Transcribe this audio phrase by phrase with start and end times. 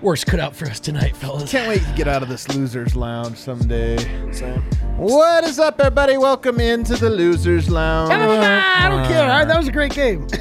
[0.00, 1.50] Worst cut out for us tonight, fellas.
[1.50, 3.96] Can't wait to get out of this losers lounge someday.
[4.96, 6.16] What is up, everybody?
[6.16, 8.12] Welcome into the losers lounge.
[8.12, 9.22] I don't care.
[9.22, 10.26] All right, that was a great game.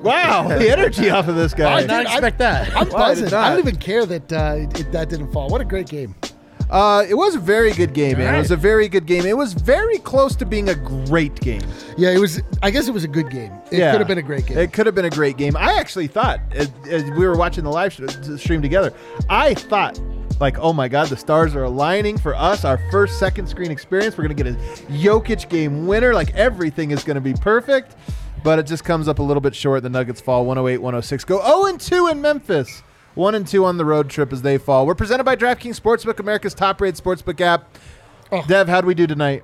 [0.00, 1.74] Wow, the energy off of this guy.
[1.74, 2.68] I did not expect that.
[2.74, 3.24] I'm Why did buzzing.
[3.26, 3.34] not?
[3.34, 5.50] I don't even care that uh, it, that didn't fall.
[5.50, 6.14] What a great game.
[6.70, 8.34] Uh, it was a very good game, man.
[8.34, 9.26] It was a very good game.
[9.26, 11.62] It was very close to being a great game.
[11.98, 12.40] Yeah, it was.
[12.62, 13.52] I guess it was a good game.
[13.72, 13.90] It yeah.
[13.90, 14.56] could have been a great game.
[14.56, 15.56] It could have been a great game.
[15.56, 18.02] I actually thought, as, as we were watching the live sh-
[18.36, 18.92] stream together,
[19.28, 20.00] I thought,
[20.38, 22.64] like, oh my God, the stars are aligning for us.
[22.64, 24.16] Our first second screen experience.
[24.16, 24.58] We're going to get a
[24.92, 26.14] Jokic game winner.
[26.14, 27.96] Like, everything is going to be perfect.
[28.44, 29.82] But it just comes up a little bit short.
[29.82, 31.24] The Nuggets fall 108 106.
[31.24, 32.82] Go 0 and 2 in Memphis.
[33.14, 34.86] 1 and 2 on the road trip as they fall.
[34.86, 37.76] We're presented by DraftKings Sportsbook, America's top rated sportsbook app.
[38.32, 38.44] Oh.
[38.46, 39.42] Dev, how'd we do tonight?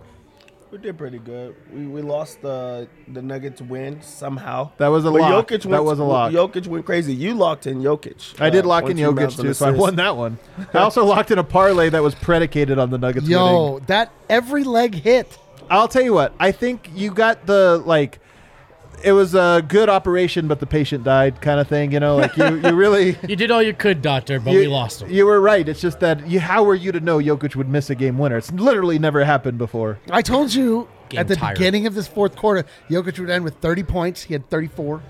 [0.71, 1.55] We did pretty good.
[1.73, 4.73] We, we lost the the Nuggets win somehow.
[4.79, 5.49] That was a But lock.
[5.49, 6.33] Jokic That went, was a lock.
[6.33, 7.15] Jokic went crazy.
[7.15, 8.41] You locked in Jokic.
[8.41, 10.39] I did Uh, lock in 22 Jokic too, so I won that one.
[10.75, 13.85] I also locked in a parlay that was predicated on the Nuggets Yo, winning.
[13.87, 15.39] that every leg hit.
[15.71, 16.35] I'll tell you what.
[16.39, 18.19] I think you got the like.
[19.05, 21.93] It was a good operation, but the patient died, kind of thing.
[21.93, 23.17] You know, like you, you really.
[23.29, 25.11] You did all you could, Doctor, but you, we lost him.
[25.11, 25.69] You were right.
[25.69, 28.37] It's just that you, how were you to know Jokic would miss a game winner?
[28.37, 29.99] It's literally never happened before.
[30.11, 31.55] I told you Game at the tired.
[31.57, 34.23] beginning of this fourth quarter, Jokic would end with 30 points.
[34.23, 35.03] He had 34.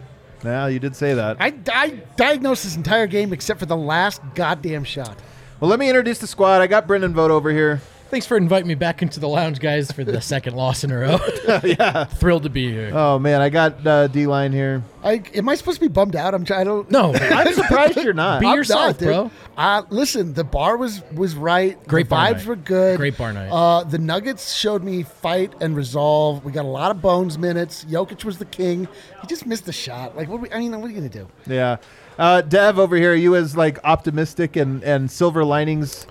[0.44, 1.36] Now you did say that.
[1.40, 5.16] I, I diagnosed this entire game except for the last goddamn shot.
[5.60, 6.60] well, let me introduce the squad.
[6.60, 7.80] I got Brendan Vogt over here.
[8.08, 10.98] Thanks for inviting me back into the lounge, guys, for the second loss in a
[10.98, 11.18] row.
[11.64, 12.04] yeah.
[12.04, 12.92] Thrilled to be here.
[12.94, 14.84] Oh man, I got uh, D line here.
[15.02, 16.32] I, am I supposed to be bummed out?
[16.32, 16.60] I'm trying.
[16.60, 16.88] I don't.
[16.88, 18.40] no, I'm surprised you're not.
[18.40, 19.30] Be I'm yourself, not, bro.
[19.56, 21.82] Uh, listen, the bar was was right.
[21.88, 22.46] Great the bar vibes night.
[22.46, 22.96] were good.
[22.96, 23.50] Great bar night.
[23.50, 26.44] Uh, the Nuggets showed me fight and resolve.
[26.44, 27.84] We got a lot of bones minutes.
[27.86, 28.86] Jokic was the king.
[29.20, 30.16] He just missed the shot.
[30.16, 30.40] Like, what?
[30.40, 31.26] we- I mean, what are you gonna do?
[31.46, 31.78] Yeah.
[32.18, 36.06] Uh, Dev over here, you as like optimistic and, and silver linings.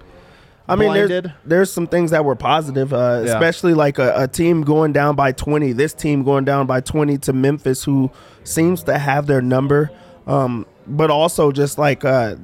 [0.68, 1.34] I mean, there's, blinded.
[1.46, 3.34] there's some things that were positive, uh, Yeah.
[3.34, 5.74] especially like a, a team going down by 20.
[5.74, 8.09] This team going down by 20 to Memphis, who
[8.44, 9.92] seems to have their number,
[10.25, 12.36] um, but also just like uh,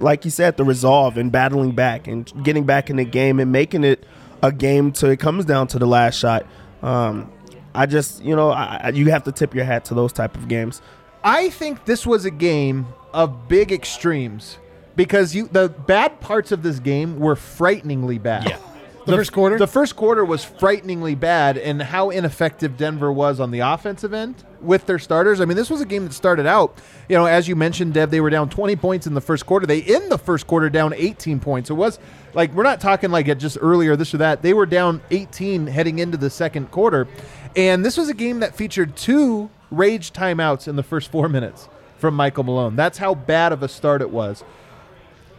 [0.00, 3.50] like you said, the resolve and battling back and getting back in the game and
[3.50, 4.04] making it
[4.42, 6.46] a game to it comes down to the last shot.
[6.82, 7.32] Um,
[7.74, 10.36] I just you know I, I- you have to tip your hat to those type
[10.36, 10.82] of games.
[11.24, 14.58] I think this was a game of big extremes
[14.98, 18.48] because you the bad parts of this game were frighteningly bad.
[18.48, 18.58] Yeah.
[19.06, 19.56] The first quarter?
[19.56, 24.44] The first quarter was frighteningly bad, and how ineffective Denver was on the offensive end
[24.60, 25.40] with their starters.
[25.40, 26.76] I mean, this was a game that started out,
[27.08, 29.66] you know, as you mentioned, Dev, they were down 20 points in the first quarter.
[29.66, 31.70] They in the first quarter down 18 points.
[31.70, 31.98] It was
[32.34, 34.42] like we're not talking like it just earlier this or that.
[34.42, 37.08] They were down 18 heading into the second quarter,
[37.56, 41.68] and this was a game that featured two rage timeouts in the first four minutes
[41.96, 42.76] from Michael Malone.
[42.76, 44.44] That's how bad of a start it was.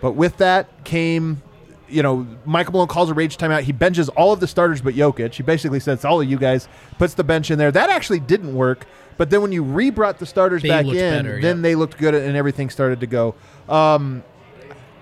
[0.02, 1.42] But with that came,
[1.88, 3.64] you know, Michael Malone calls a rage timeout.
[3.64, 5.34] He benches all of the starters but Jokic.
[5.34, 6.68] He basically says, all of you guys,
[6.98, 7.72] puts the bench in there.
[7.72, 8.86] That actually didn't work.
[9.18, 11.64] But then when you re brought the starters They back in, better, then yep.
[11.64, 13.36] they looked good and everything started to go.
[13.68, 14.24] Um,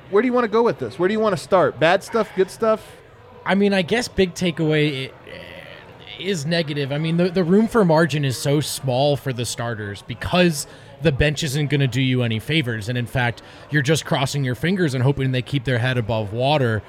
[0.10, 0.98] where do you want to go with this?
[0.98, 1.80] Where do you want to start?
[1.80, 2.84] Bad stuff, good stuff?
[3.46, 5.12] I mean, I guess big takeaway
[6.20, 6.92] is negative.
[6.92, 10.68] I mean, the, the room for margin is so small for the starters because
[11.02, 12.90] the bench isn't going to do you any favors.
[12.90, 16.34] And in fact, you're just crossing your fingers and hoping they keep their head above
[16.34, 16.82] water.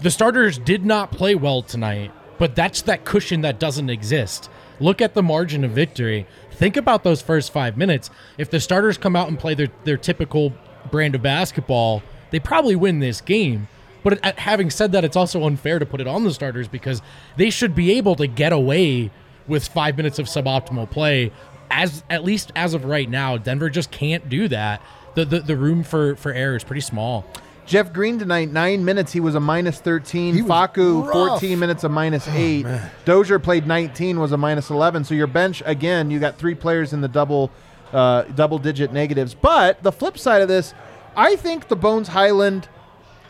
[0.00, 4.50] The starters did not play well tonight, but that's that cushion that doesn't exist.
[4.80, 6.26] Look at the margin of victory.
[6.50, 8.10] Think about those first five minutes.
[8.38, 10.52] If the starters come out and play their, their typical
[10.90, 13.68] brand of basketball, they probably win this game.
[14.02, 17.00] But having said that, it's also unfair to put it on the starters because
[17.36, 19.10] they should be able to get away
[19.46, 21.32] with five minutes of suboptimal play.
[21.76, 24.80] As at least as of right now, Denver just can't do that.
[25.16, 27.26] The the, the room for for error is pretty small.
[27.66, 30.34] Jeff Green tonight, nine minutes, he was a minus 13.
[30.34, 31.40] He Facu, rough.
[31.40, 32.66] 14 minutes, a minus eight.
[33.06, 35.04] Dozier played 19, was a minus 11.
[35.04, 37.50] So your bench, again, you got three players in the double,
[37.92, 39.32] uh, double digit negatives.
[39.34, 40.74] But the flip side of this,
[41.16, 42.68] I think the Bones Hyland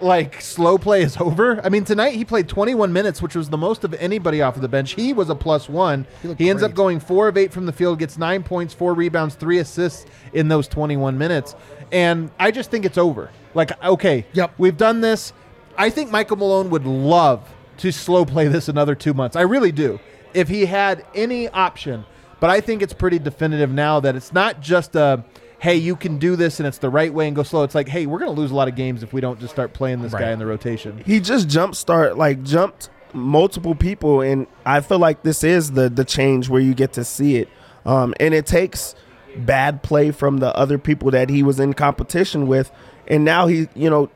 [0.05, 1.61] like slow play is over.
[1.65, 4.63] I mean, tonight he played 21 minutes, which was the most of anybody off of
[4.63, 4.93] the bench.
[4.95, 6.07] He was a plus one.
[6.23, 8.95] He He, ends up going four of eight from the field, gets nine points, four
[8.95, 11.57] rebounds, three assists in those 21 minutes.
[11.91, 13.31] And I just think it's over.
[13.55, 14.53] Like, okay, Yep.
[14.59, 15.33] we've done this.
[15.77, 17.49] I think Michael Malone would love
[17.79, 19.35] to slow play this another two months.
[19.37, 19.99] I really do.
[20.35, 22.05] If he had any option.
[22.41, 25.25] But I think it's pretty definitive now that it's not just a
[25.65, 27.63] hey, you can do this and it's the right way and go slow.
[27.63, 29.55] It's like, hey, we're going to lose a lot of games if we don't just
[29.55, 30.21] start playing this Right.
[30.27, 30.99] guy in the rotation.
[31.07, 35.89] he just jump start like jumped multiple people and i feel like this is the
[35.89, 37.49] the change where you get to see it
[37.87, 38.95] um and it takes
[39.37, 42.71] bad play from the other people that he was in competition with
[43.07, 44.11] and now he you know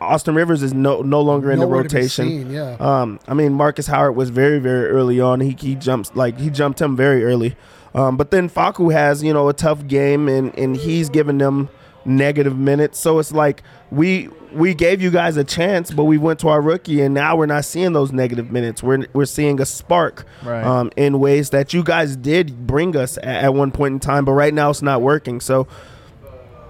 [0.00, 2.76] austin rivers is no no longer in Nowhere the rotation seen, yeah.
[2.80, 6.50] um i mean markus howard was very very early on he, he jumps like he
[6.50, 7.56] jumped him very early
[7.94, 11.68] um but then facu has you know a tough game and and he's giving them
[12.06, 12.98] negative minutes.
[12.98, 16.60] So it's like we we gave you guys a chance, but we went to our
[16.60, 18.82] rookie, and now we're not seeing those negative minutes.
[18.82, 20.64] We're we're seeing a spark Right.
[20.64, 24.24] um, in ways that you guys did bring us at, at one point in time,
[24.24, 25.40] but right now it's not working.
[25.40, 25.66] So.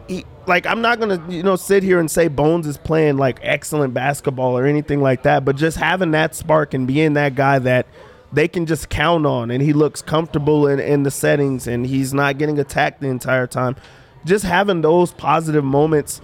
[0.08, 3.38] He- Like I'm not gonna, you know, sit here and say Bones is playing like
[3.42, 7.58] excellent basketball or anything like that, but just having that spark and being that guy
[7.60, 7.86] that
[8.32, 12.12] they can just count on, and he looks comfortable in, in the settings, and he's
[12.12, 13.76] not getting attacked the entire time
[14.24, 16.20] just having those positive moments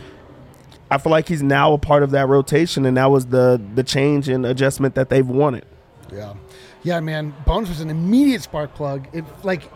[0.91, 3.85] I feel like he's now a part of that rotation and that was the the
[3.85, 5.65] change and adjustment that they've wanted.
[6.13, 6.35] Yeah,
[6.83, 7.33] yeah, man.
[7.47, 9.07] Bones was an immediate spark plug.
[9.13, 9.71] It like,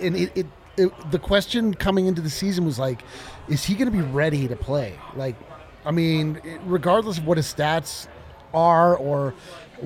[0.00, 0.46] and it, it,
[0.76, 3.02] it the question coming into the season was like,
[3.50, 4.98] is he going to be ready to play?
[5.16, 5.36] Like,
[5.84, 8.06] I mean, regardless of what his stats
[8.54, 9.34] are or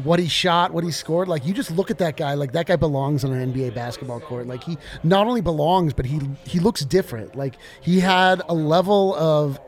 [0.03, 2.67] what he shot, what he scored, like you just look at that guy, like that
[2.67, 4.47] guy belongs on an NBA basketball court.
[4.47, 7.37] Like he not only belongs, but he he looks different.
[7.37, 9.61] Like he had a level of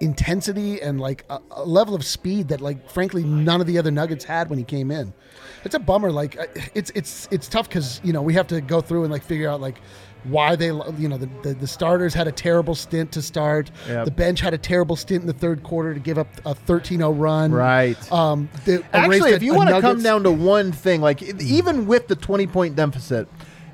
[0.00, 3.90] intensity and like a, a level of speed that like frankly none of the other
[3.90, 5.12] nuggets had when he came in
[5.62, 8.62] it's a bummer like uh, it's it's it's tough because you know we have to
[8.62, 9.76] go through and like figure out like
[10.24, 14.04] why they you know the, the, the starters had a terrible stint to start Yep.
[14.04, 17.18] the bench had a terrible stint in the third quarter to give up a 13-0
[17.18, 17.96] run Right.
[18.12, 18.48] um
[18.92, 22.46] Actually, if you want to come down to one thing, like even with the 20
[22.46, 23.28] point deficit,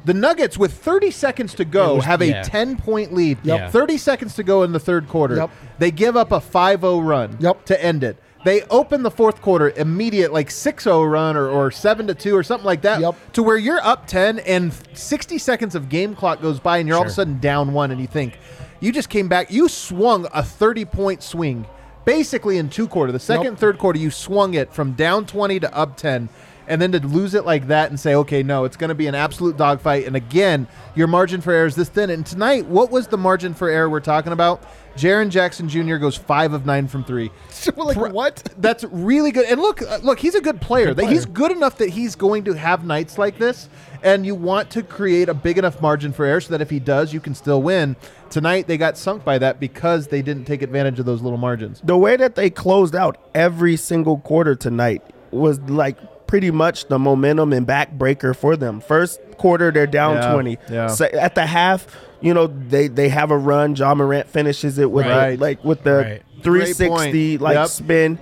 [0.05, 2.43] the Nuggets with 30 seconds to go was- have a yeah.
[2.43, 3.39] 10 point lead.
[3.43, 3.73] Yep.
[3.73, 5.35] 30 seconds to go in the third quarter.
[5.37, 5.51] Yep.
[5.81, 7.65] They give up a 5 0 run Yep.
[7.67, 8.17] to end it.
[8.47, 12.45] They open the fourth quarter immediate like 6-0 run or, or 7 to 2 or
[12.45, 13.17] something like that Yep.
[13.33, 16.97] to where you're up 10 and 60 seconds of game clock goes by and you're
[16.97, 18.39] all of a sudden down 1 and you think
[18.79, 21.67] you just came back you swung a 30 point swing
[22.05, 23.11] basically in two quarter.
[23.11, 26.29] The second third quarter you swung it from down 20 to up 10
[26.69, 29.07] and then to lose it like that and say okay no it's going to be
[29.07, 32.91] an absolute dogfight and again your margin for error is this thin and tonight what
[32.91, 34.63] was the margin for error we're talking about
[34.97, 35.97] Jaren Jackson Jr.
[35.97, 37.31] goes 5 of 9 from 3
[37.77, 39.47] like what that's really good.
[39.47, 40.87] And look, uh, look, he's a good player.
[40.87, 43.69] Good That He's good enough that he's going to have nights like this,
[44.03, 46.79] and you want to create a big enough margin for error so that if he
[46.79, 47.97] does, you can still win.
[48.31, 51.81] Tonight, they got sunk by that because they didn't take advantage of those little margins.
[51.85, 56.99] The way that they closed out every single quarter tonight was like pretty much the
[56.99, 58.81] momentum and backbreaker for them.
[58.81, 60.59] First quarter, they're down Yeah, 20.
[60.71, 60.87] yeah.
[60.89, 61.87] Se- at the half,
[62.21, 63.75] you know, they, they have a run.
[63.77, 65.37] Ja Morant finishes it with Right.
[65.37, 66.23] the, like with the Right.
[66.43, 67.69] 360 like Yep.
[67.69, 68.19] spin.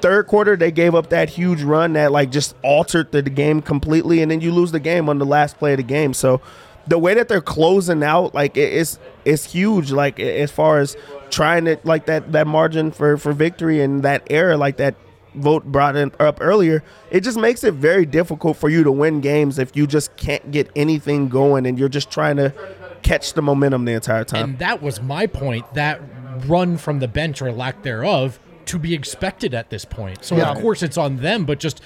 [0.00, 3.62] Third quarter, they gave up that huge run that like just altered the, the game
[3.62, 6.12] completely, and then you lose the game on the last play of the game.
[6.12, 6.40] So
[6.88, 9.92] the way that they're closing out, like it, it's it's huge.
[9.92, 10.96] Like as far as
[11.30, 14.96] trying to like that that margin for for victory and that error, like that
[15.34, 19.20] Vogt brought in, up earlier, it just makes it very difficult for you to win
[19.20, 22.52] games if you just can't get anything going and you're just trying to
[23.02, 24.50] catch the momentum the entire time.
[24.50, 25.72] And that was my point.
[25.74, 26.00] That
[26.46, 30.24] run from the bench or lack thereof to be expected at this point.
[30.24, 30.50] So Yeah.
[30.52, 31.80] of course it's on them, but just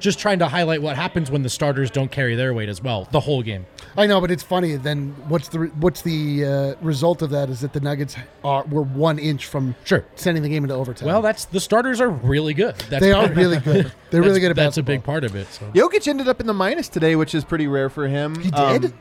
[0.00, 3.06] just trying to highlight what happens when the starters don't carry their weight as well
[3.12, 3.66] the whole game.
[3.96, 4.76] I know, but it's funny.
[4.76, 7.50] Then what's the what's the uh, result of that?
[7.50, 10.04] Is that the Nuggets are were one inch from Sure.
[10.16, 11.06] sending the game into overtime.
[11.06, 12.76] Well, that's the starters are really good.
[12.88, 13.92] That's they are really good.
[14.10, 15.46] They're really good at That's a big part of it.
[15.52, 15.66] So.
[15.72, 18.40] Jokic ended up in the minus today, which is pretty rare for him.
[18.40, 18.94] He Um, did?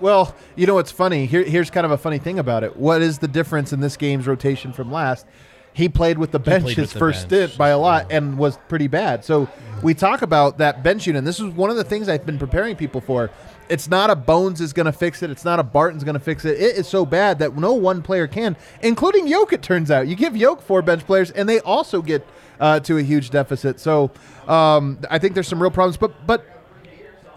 [0.00, 1.26] well, you know what's funny?
[1.26, 2.76] Here, here's kind of a funny thing about it.
[2.76, 5.26] What is the difference in this game's rotation from last?
[5.72, 8.86] He played with the bench his first bench, stint by a lot and was pretty
[8.86, 9.24] bad.
[9.24, 9.48] So
[9.82, 11.18] we talk about that bench unit.
[11.18, 13.30] And this is one of the things I've been preparing people for.
[13.68, 15.30] It's not a Bones is going to fix it.
[15.30, 16.60] It's not a Barton's going to fix it.
[16.60, 19.52] It is so bad that no one player can, including Yoke.
[19.52, 22.26] It turns out you give Yoke four bench players, and they also get
[22.58, 23.78] uh, to a huge deficit.
[23.78, 24.10] So
[24.48, 25.96] um, I think there's some real problems.
[25.96, 26.44] But but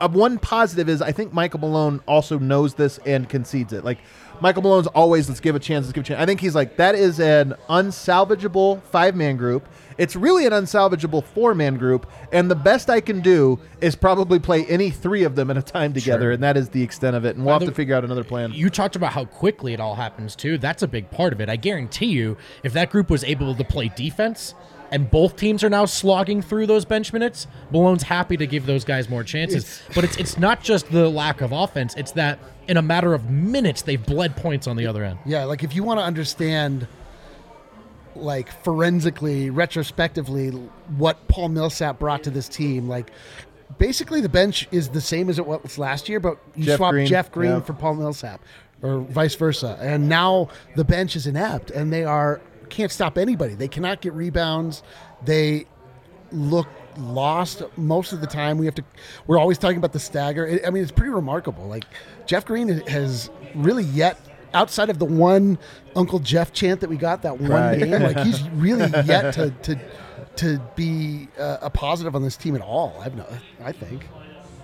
[0.02, 3.86] uh, one positive is I think Michael Malone also knows this and concedes it.
[3.86, 4.00] Like
[4.44, 6.20] Michael Malone's always let's give a chance, let's give a chance.
[6.22, 9.66] I think he's like that is an unsalvageable five man group.
[9.98, 14.40] It's really an unsalvageable four man group, and the best I can do is probably
[14.40, 16.32] play any three of them at a time together, Sure.
[16.32, 17.38] and that is the extent of it.
[17.38, 18.52] And we'll have to figure out another plan.
[18.54, 20.58] You talked about how quickly it all happens too.
[20.58, 21.48] That's a big part of it.
[21.48, 24.56] I guarantee you, if that group was able to play defense
[24.94, 28.86] and both teams are now slogging through those bench minutes, Malone's happy to give those
[28.86, 29.82] guys more chances.
[29.96, 33.30] but it's it's not just the lack of offense, it's that in a matter of
[33.30, 35.18] minutes they've bled points on the other end.
[35.26, 36.88] Yeah, like if you want to understand,
[38.16, 43.10] like forensically, retrospectively, what Paul Millsap brought to this team, like
[43.80, 46.92] basically the bench is the same as it was last year, but you Jeff swap
[46.92, 47.60] Green, Jeff Green yeah.
[47.62, 48.42] for Paul Millsap,
[48.84, 52.42] or vice versa, and now the bench is inept, and they are
[52.74, 53.54] can't stop anybody.
[53.54, 54.84] They cannot get rebounds.
[55.24, 55.66] They
[56.32, 58.58] look lost most of the time.
[58.58, 58.84] We have to.
[59.28, 60.60] We're always talking about the stagger.
[60.66, 61.68] I mean, it's pretty remarkable.
[61.68, 61.86] Like
[62.26, 64.20] Jeff Green has really yet,
[64.54, 65.58] outside of the one
[65.96, 67.80] Uncle Jeff chant that we got that one Right.
[67.80, 69.80] game, like he's really yet to to
[70.38, 72.96] to be uh, a positive on this team at all.
[73.00, 73.26] I've no,
[73.64, 74.04] I think.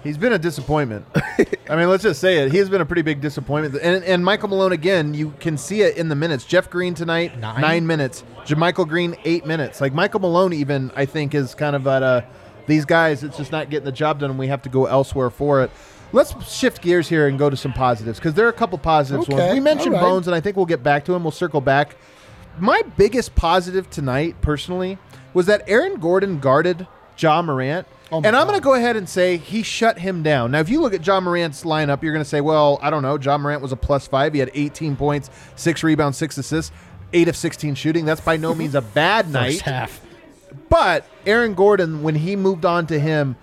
[0.03, 1.05] He's been a disappointment.
[1.69, 2.51] I mean, let's just say it.
[2.51, 3.83] He has been a pretty big disappointment.
[3.83, 6.45] And, and Michael Malone, again, you can see it in the minutes.
[6.45, 7.87] Jeff Green tonight, nine, Nine?
[7.87, 8.23] minutes.
[8.45, 9.81] JaMychal Green, eight minutes.
[9.81, 12.25] Like Michael Malone, even, I think, is kind of at a.
[12.65, 15.29] These guys, it's just not getting the job done, and we have to go elsewhere
[15.31, 15.71] for it.
[16.13, 19.27] Let's shift gears here and go to some positives because there are a couple positives.
[19.27, 19.53] ones.
[19.53, 20.01] We mentioned right.
[20.01, 21.23] Bones, and I think we'll get back to him.
[21.23, 21.95] We'll circle back.
[22.57, 24.97] My biggest positive tonight, personally,
[25.33, 26.87] was that Aaron Gordon guarded
[27.17, 27.87] Ja Morant.
[28.11, 30.51] Oh and I'm going to go ahead and say he shut him down.
[30.51, 33.03] Now, if you look at Ja Morant's lineup, you're going to say, well, I don't
[33.03, 33.19] know.
[33.19, 34.33] Ja Morant was a plus five.
[34.33, 36.71] He had 18 points, six rebounds, six assists,
[37.13, 38.05] eight of 16 shooting.
[38.05, 39.53] That's by no means a bad night.
[39.53, 40.01] First half.
[40.69, 43.35] But Aaron Gordon, when he moved on to him,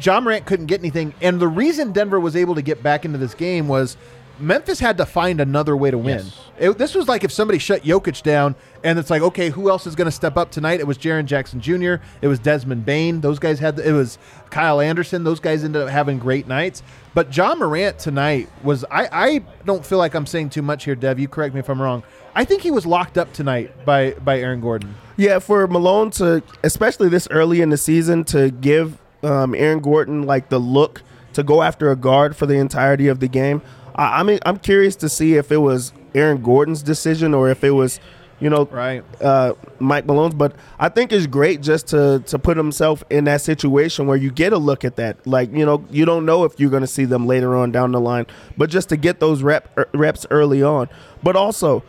[0.00, 1.12] Ja Morant couldn't get anything.
[1.20, 3.96] And the reason Denver was able to get back into this game was
[4.40, 6.18] Memphis had to find another way to win.
[6.18, 6.38] Yes.
[6.58, 8.54] It- this was like if somebody shut Jokic down,
[8.84, 10.78] and it's like, okay, who else is going to step up tonight?
[10.80, 13.20] It was Jaren Jackson Jr., it was Desmond Bane.
[13.20, 14.18] Those guys had, it was
[14.50, 15.24] Kyle Anderson.
[15.24, 16.82] Those guys ended up having great nights.
[17.14, 20.94] But Ja Morant tonight was, I, I don't feel like I'm saying too much here,
[20.94, 21.18] Dev.
[21.18, 22.02] You correct me if I'm wrong.
[22.34, 24.94] I think he was locked up tonight by, by Aaron Gordon.
[25.16, 30.22] Yeah, for Malone to, especially this early in the season, to give um, Aaron Gordon
[30.22, 31.02] like the look
[31.32, 33.60] to go after a guard for the entirety of the game.
[33.98, 37.62] I, I mean, I'm curious to see if it was Aaron Gordon's decision or if
[37.62, 38.00] it was,
[38.40, 39.04] you know, Right.
[39.20, 40.34] uh, Mike Malone's.
[40.34, 44.30] But I think it's great just to to put himself in that situation where you
[44.30, 45.26] get a look at that.
[45.26, 47.92] Like, you know, you don't know if you're going to see them later on down
[47.92, 48.26] the line,
[48.56, 50.88] but just to get those rep, er, reps early on.
[51.22, 51.82] But also,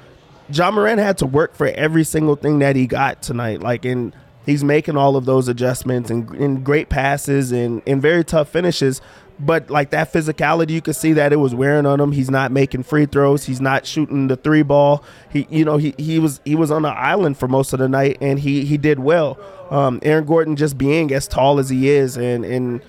[0.51, 3.61] Ja Morant had to work for every single thing that he got tonight.
[3.61, 4.15] Like, and
[4.47, 8.99] he's making all of those adjustments and, and great passes and, and very tough finishes.
[9.39, 12.11] But like that physicality, you could see that it was wearing on him.
[12.11, 13.45] He's not making free throws.
[13.45, 15.03] He's not shooting the three ball.
[15.31, 17.87] He, you know, he, he was he was on the island for most of the
[17.87, 19.39] night, and he he did well.
[19.69, 22.81] Um, Aaron Gordon just being as tall as he is and and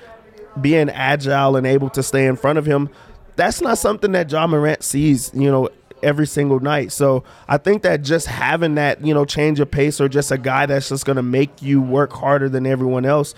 [0.61, 2.91] being agile and able to stay in front of him,
[3.37, 5.69] that's not something that Ja Morant sees, you know,
[6.03, 6.93] every single night.
[6.93, 10.39] So I think that just having that, you know, change of pace or just a
[10.39, 13.35] guy that's just going to make you work harder than everyone else.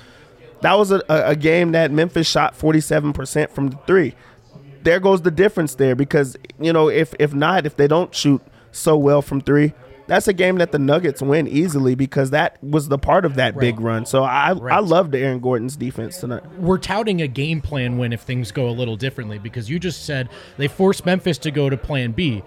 [0.62, 4.14] That was a, a, game that Memphis shot 47% from the three.
[4.82, 8.40] There goes the difference there because, you know, if if not, if they don't shoot
[8.70, 9.74] so well from three,
[10.06, 13.58] that's a game that the Nuggets win easily because that was the part of that
[13.58, 14.06] big run.
[14.06, 16.42] So I I loved Aaron Gordon's defense tonight.
[16.58, 20.04] we're touting a game plan win if things go a little differently because you just
[20.04, 20.28] said
[20.58, 22.42] they forced Memphis to go to plan B,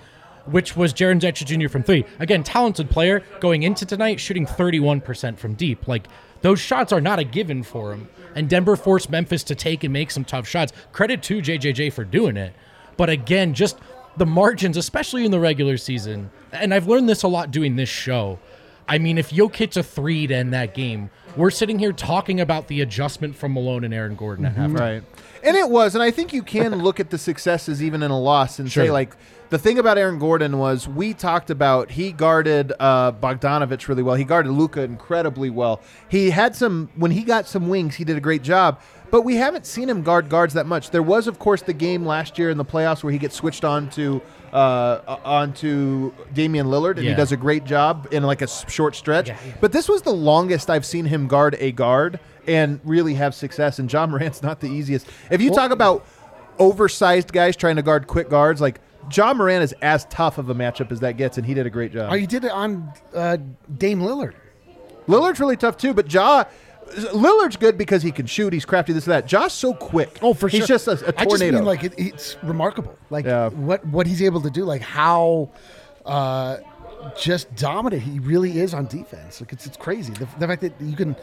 [0.46, 1.70] which was Jaren Jackson Jr.
[1.70, 2.06] from three.
[2.20, 5.88] Again, talented player going into tonight, shooting 31% from deep.
[5.88, 6.08] Like,
[6.42, 8.08] those shots are not a given for him.
[8.36, 10.74] And Denver forced Memphis to take and make some tough shots.
[10.92, 12.54] Credit to JJJ for doing it.
[12.98, 13.80] But again, just
[14.18, 17.90] the margins, especially in the regular season, and I've learned this a lot doing this
[17.90, 18.40] show.
[18.88, 22.68] I mean, if hits a three to end that game, we're sitting here talking about
[22.68, 24.80] the adjustment from Malone and Aaron Gordon at halftime.
[24.80, 25.04] Right.
[25.44, 28.20] And it was, and I think you can look at the successes even in a
[28.20, 29.16] loss and say like
[29.50, 34.16] the thing about Aaron Gordon was we talked about he guarded uh, Bogdanovich really well.
[34.16, 35.82] He guarded Luka incredibly well.
[36.10, 38.82] He had some when he got some wings, he did a great job.
[39.12, 40.90] But we haven't seen him guard guards that much.
[40.90, 43.64] There was, of course, the game last year in the playoffs where he gets switched
[43.64, 44.22] on to
[44.56, 49.28] uh, onto Damian Lillard, and he does a great job in like a short stretch.
[49.28, 49.54] Yeah, yeah.
[49.60, 53.80] But this was the longest I've seen him guard a guard and really have success.
[53.80, 55.08] And Ja Morant's not the easiest.
[55.30, 56.06] If you talk about
[56.58, 58.80] oversized guys trying to guard quick guards, like
[59.14, 61.70] Ja Morant is as tough of a matchup as that gets, and he did a
[61.70, 62.12] great job.
[62.12, 63.38] Oh, you did it on uh,
[63.78, 64.36] Dame Lillard.
[65.08, 66.46] Lillard's really tough too, but Ja.
[67.14, 68.54] Lillard's good because he can shoot.
[68.54, 68.94] He's crafty.
[68.94, 69.26] This and that.
[69.28, 70.20] Josh so quick.
[70.22, 70.78] Oh, for he's sure.
[70.78, 71.22] He's just a, a tornado.
[71.22, 72.98] I just mean like it, it's remarkable.
[73.10, 73.50] Like Yeah.
[73.50, 74.64] what what he's able to do.
[74.66, 75.50] Like how
[76.06, 76.58] uh,
[77.20, 79.42] just dominant he really is on defense.
[79.42, 80.14] Like it's it's crazy.
[80.14, 81.16] The, the fact that you can,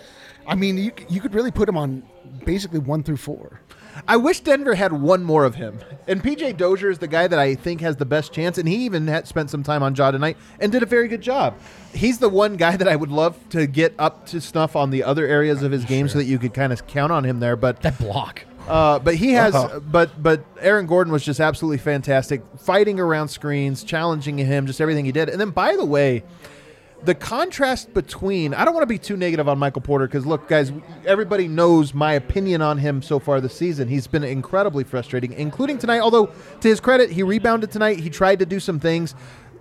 [0.47, 2.03] I mean, you you could really put him on
[2.45, 3.61] basically one through four.
[4.09, 5.79] I wish Denver had one more of him.
[6.09, 8.77] And PJ Dozier is the guy that I think has the best chance, and he
[8.85, 11.55] even had spent some time on Ja tonight and did a very good job.
[11.93, 15.05] He's the one guy that I would love to get up to snuff on the
[15.05, 17.57] other areas of his game so that you could kind of count on him there.
[17.57, 18.45] But That block.
[18.69, 19.81] Uh, but he has, Uh-huh.
[19.81, 25.05] but but Aaron Gordon was just absolutely fantastic, fighting around screens, challenging him, just everything
[25.05, 25.29] he did.
[25.29, 26.23] And then, by the way,
[27.05, 30.49] the contrast between I don't want to be too negative on Michael Porter because look,
[30.49, 30.73] guys,
[31.05, 33.89] everybody knows my opinion on him so far this season.
[33.89, 36.01] He's been incredibly frustrating, including tonight.
[36.01, 36.27] Although
[36.61, 37.99] to his credit, he rebounded tonight.
[37.99, 39.15] He tried to do some things,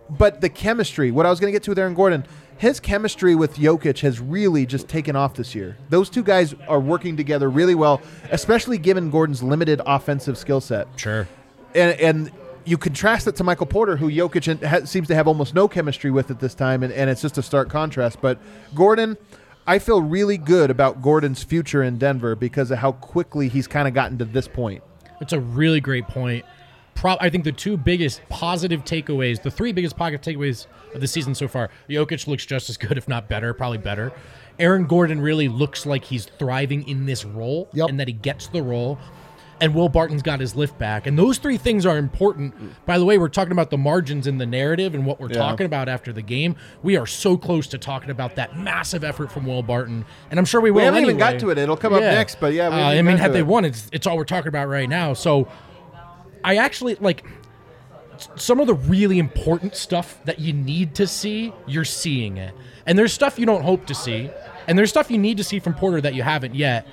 [0.10, 1.10] but the chemistry.
[1.12, 2.26] What I was going to get to with Aaron Gordon.
[2.58, 5.78] His chemistry with Jokic has really just taken off this year.
[5.90, 10.88] Those two guys are working together really well, especially given Gordon's limited offensive skill set
[10.96, 11.28] Sure.
[11.74, 12.32] and, and
[12.66, 16.12] you contrast it to Michael Porter, who Jokic ha- seems to have almost no chemistry
[16.12, 18.20] with at this time, and, and it's just a stark contrast.
[18.22, 18.40] But
[18.76, 19.18] Gordon,
[19.68, 23.88] I feel really good about Gordon's future in Denver because of how quickly he's kind
[23.88, 24.84] of gotten to this point.
[25.22, 26.46] It's a really great point.
[26.96, 31.08] Pro- I think the two biggest positive takeaways, the three biggest positive takeaways of the
[31.08, 34.12] season so far, Jokic looks just as good, if not better, probably better.
[34.60, 37.90] Aaron Gordon really looks like he's thriving in this role Yep.
[37.90, 39.00] and that he gets the role.
[39.62, 41.06] And Will Barton's got his lift back.
[41.06, 42.56] And those three things are important.
[42.88, 45.38] By the way, we're talking about the margins in the narrative and what we're Yeah.
[45.38, 46.56] talking about after the game.
[46.82, 50.04] We are so close to talking about that massive effort from Will Barton.
[50.32, 51.60] And I'm sure we will We haven't even got to it.
[51.60, 53.48] It'll come up next, but yeah, we Uh, I mean, had they it.
[53.48, 55.14] won, it's it's all we're talking about right now.
[55.14, 55.48] So,
[56.44, 57.24] I actually like
[58.36, 61.54] some of the really important stuff that you need to see.
[61.68, 62.54] You're seeing it,
[62.88, 64.32] and there's stuff you don't hope to see,
[64.68, 66.88] and there's stuff you need to see from Porter that you haven't yet.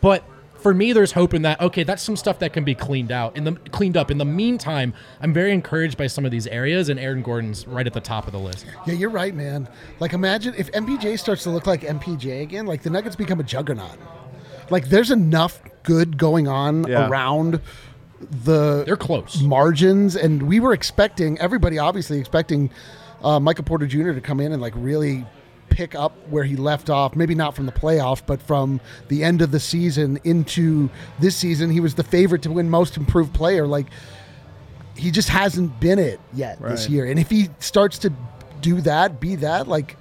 [0.00, 0.24] But
[0.64, 1.60] for me, there's hope in that.
[1.60, 4.10] Okay, that's some stuff that can be cleaned out in the cleaned up.
[4.10, 7.86] In the meantime, I'm very encouraged by some of these areas, and Aaron Gordon's right
[7.86, 8.64] at the top of the list.
[8.86, 9.68] Yeah, you're right, man.
[10.00, 12.66] Like imagine if MPJ starts to look like MPJ again.
[12.66, 13.98] Like the Nuggets become a juggernaut.
[14.70, 17.08] Like there's enough good going on Yeah.
[17.08, 17.60] around
[18.44, 19.42] the They're close.
[19.42, 22.70] margins, and we were expecting everybody obviously expecting
[23.22, 24.12] uh, Michael Porter Jr.
[24.12, 25.26] to come in and like really
[25.74, 27.16] pick up where he left off.
[27.16, 31.68] Maybe not from the playoff, but from the end of the season into this season.
[31.70, 33.66] He was the favorite to win Most Improved Player.
[33.66, 33.86] Like
[34.96, 38.12] he just hasn't been it yet this year, and if he starts to
[38.60, 39.96] do that, be that, like,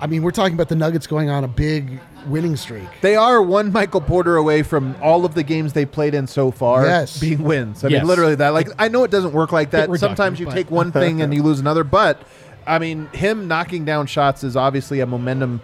[0.00, 2.88] I mean, we're talking about the Nuggets going on a big winning streak.
[3.02, 6.50] They are one Michael Porter away from all of the games they played in so
[6.50, 7.18] far Yes.
[7.20, 7.84] being wins.
[7.84, 8.00] I Yes.
[8.00, 8.48] mean, literally that.
[8.48, 9.88] Like, I know it doesn't work like that.
[9.98, 12.20] Sometimes you but- take one thing and you lose another, but
[12.66, 15.60] I mean, him knocking down shots is obviously a momentum,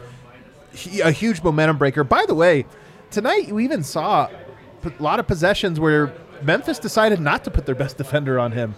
[1.02, 2.04] a huge momentum breaker.
[2.04, 2.66] By the way,
[3.11, 4.28] tonight you even saw
[4.84, 8.74] a lot of possessions where Memphis decided not to put their best defender on him.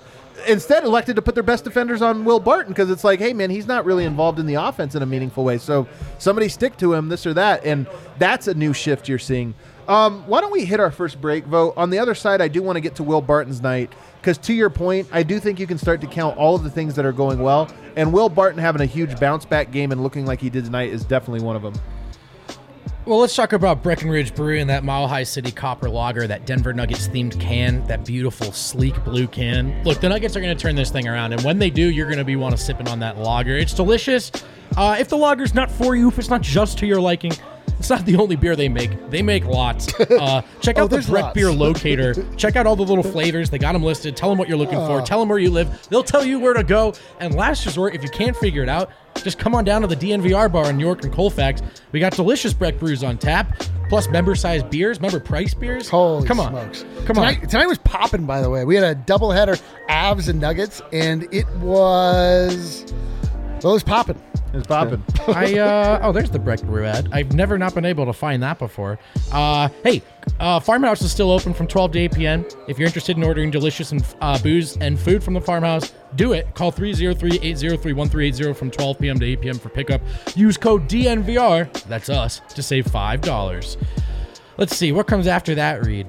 [0.49, 3.51] Instead, elected to put their best defenders on Will Barton because it's like, hey man,
[3.51, 5.59] he's not really involved in the offense in a meaningful way.
[5.59, 5.87] So
[6.19, 7.87] somebody stick to him, this or that, and
[8.19, 9.55] that's a new shift you're seeing.
[9.91, 11.77] Um, why don't we hit our first break Vogt?
[11.77, 14.53] On the other side, I do want to get to Will Barton's night because, to
[14.53, 17.05] your point, I do think you can start to count all of the things that
[17.05, 20.41] are going well, and Will Barton having a huge bounce back game and looking like
[20.41, 21.75] he did tonight is definitely one of them.
[23.05, 26.73] Well, let's talk about Breckenridge Brewery and that Mile High City Copper Lager, that Denver
[26.73, 29.83] Nuggets themed can, that beautiful sleek blue can.
[29.83, 32.07] Look, the Nuggets are going to turn this thing around, and when they do, you're
[32.07, 33.57] going to be want to sipping on that lager.
[33.57, 34.31] It's delicious.
[34.77, 37.33] Uh, if the lager's not for you, if it's not just to your liking,
[37.81, 39.11] it's not the only beer they make.
[39.11, 39.89] They make lots.
[40.11, 41.35] Uh, check Oh, out the Breck lots.
[41.35, 42.15] Beer Locator.
[42.37, 43.51] check out all the little flavors.
[43.51, 44.17] They got them listed.
[44.17, 44.87] Tell them what you're looking Oh.
[44.87, 45.01] for.
[45.07, 45.89] Tell them where you live.
[45.89, 46.95] They'll tell you where to go.
[47.21, 48.91] And last resort, if you can't figure it out,
[49.23, 51.63] just come on down to the DNVR bar in York and Colfax.
[51.93, 55.89] We got delicious Breck brews on tap, plus member-sized beers, member price beers.
[55.89, 56.85] Holy come on, smokes.
[57.07, 57.49] come tonight, on.
[57.49, 58.65] Tonight was popping, by the way.
[58.65, 62.85] We had a doubleheader, Avs and Nuggets, and it was.
[63.63, 64.21] Well, it was popping.
[64.53, 65.03] It's popping.
[65.29, 67.09] I uh, oh, there's the Breck Brew ad.
[67.13, 68.99] I've never not been able to find that before.
[69.31, 70.03] Uh, hey,
[70.41, 72.45] uh, Farmhouse is still open from 12 to 8 p.m.
[72.67, 76.33] If you're interested in ordering delicious and uh, booze and food from the farmhouse, do
[76.33, 76.53] it.
[76.55, 79.19] Call 303-803-1380 from 12 p.m.
[79.21, 79.59] to 8 p.m.
[79.59, 80.01] for pickup.
[80.35, 83.77] Use code DNVR, that's us, to save five dollars.
[84.57, 85.85] Let's see what comes after that.
[85.87, 86.07] Read.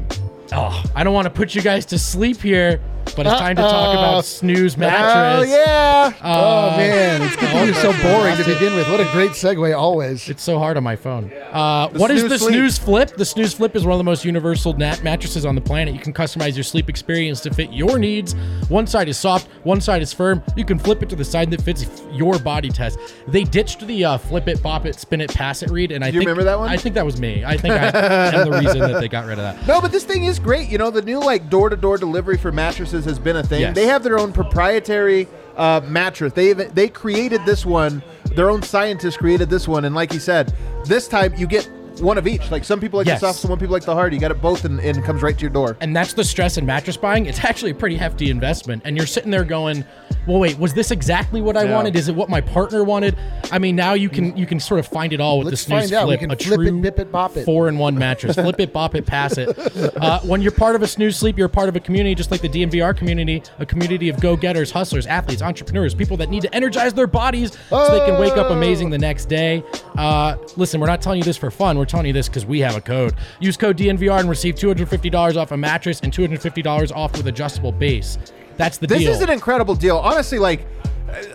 [0.54, 2.82] Oh, I don't want to put you guys to sleep here,
[3.16, 5.50] but it's time to talk about snooze mattress.
[5.50, 6.14] Oh yeah.
[6.24, 8.90] oh man, it's good thing you're so boring to begin with.
[8.90, 10.30] What a great segue always.
[10.30, 11.32] It's so hard on my phone.
[11.52, 12.54] Uh, what is the sleep.
[12.54, 13.16] snooze flip?
[13.16, 15.94] The snooze flip is one of the most universal nat- mattresses on the planet.
[15.94, 18.34] You can customize your sleep experience to fit your needs.
[18.70, 20.42] One side is soft, one side is firm.
[20.56, 22.98] You can flip it to the side that fits your body test.
[23.28, 26.08] They ditched the uh, flip it, pop it, spin it, pass it read, and I
[26.08, 26.70] you think remember that one?
[26.70, 27.44] I think that was me.
[27.46, 29.68] I think I am the reason that they got rid of that.
[29.72, 30.68] No, but this thing is great.
[30.70, 33.62] You know, the new like door-to-door delivery for mattresses has been a thing.
[33.62, 33.76] Yes.
[33.76, 35.28] They have their own proprietary
[35.58, 36.34] uh, mattress.
[36.34, 38.04] They they created this one.
[38.36, 40.54] Their own scientists created this one, and like you said,
[40.86, 42.50] this time you get one of each.
[42.52, 43.20] Like some people like Yes.
[43.22, 44.14] the soft, some people like the hard.
[44.14, 45.76] You got it both, and, and it comes right to your door.
[45.82, 47.26] And that's the stress in mattress buying.
[47.26, 48.84] It's actually a pretty hefty investment.
[48.86, 49.84] And you're sitting there going,
[50.28, 51.76] well, wait, was this exactly what I Yeah.
[51.76, 51.96] wanted?
[51.96, 53.18] Is it what my partner wanted?
[53.52, 55.66] I mean, now you can you can sort of find it all with Let's the
[55.66, 56.08] snooze find out.
[56.08, 56.32] We flip.
[56.32, 57.44] a flip true it, bop it.
[57.46, 58.36] Four in one mattress.
[58.36, 59.50] flip it, bop it, pass it.
[60.02, 62.42] Uh, when you're part of a snooze sleep, you're part of a community just like
[62.42, 66.94] the DNVR community, a community of go-getters, hustlers, athletes, entrepreneurs, people that need to energize
[66.94, 69.64] their bodies so they can wake up amazing the next day.
[69.98, 71.78] Uh, listen, we're not telling you this for fun.
[71.82, 73.16] We're telling you this because we have a code.
[73.40, 78.20] Use code DNVR and receive $250 off a mattress and $250 off with adjustable base.
[78.56, 79.08] That's the This deal.
[79.08, 79.98] This is an incredible deal.
[79.98, 80.68] Honestly, like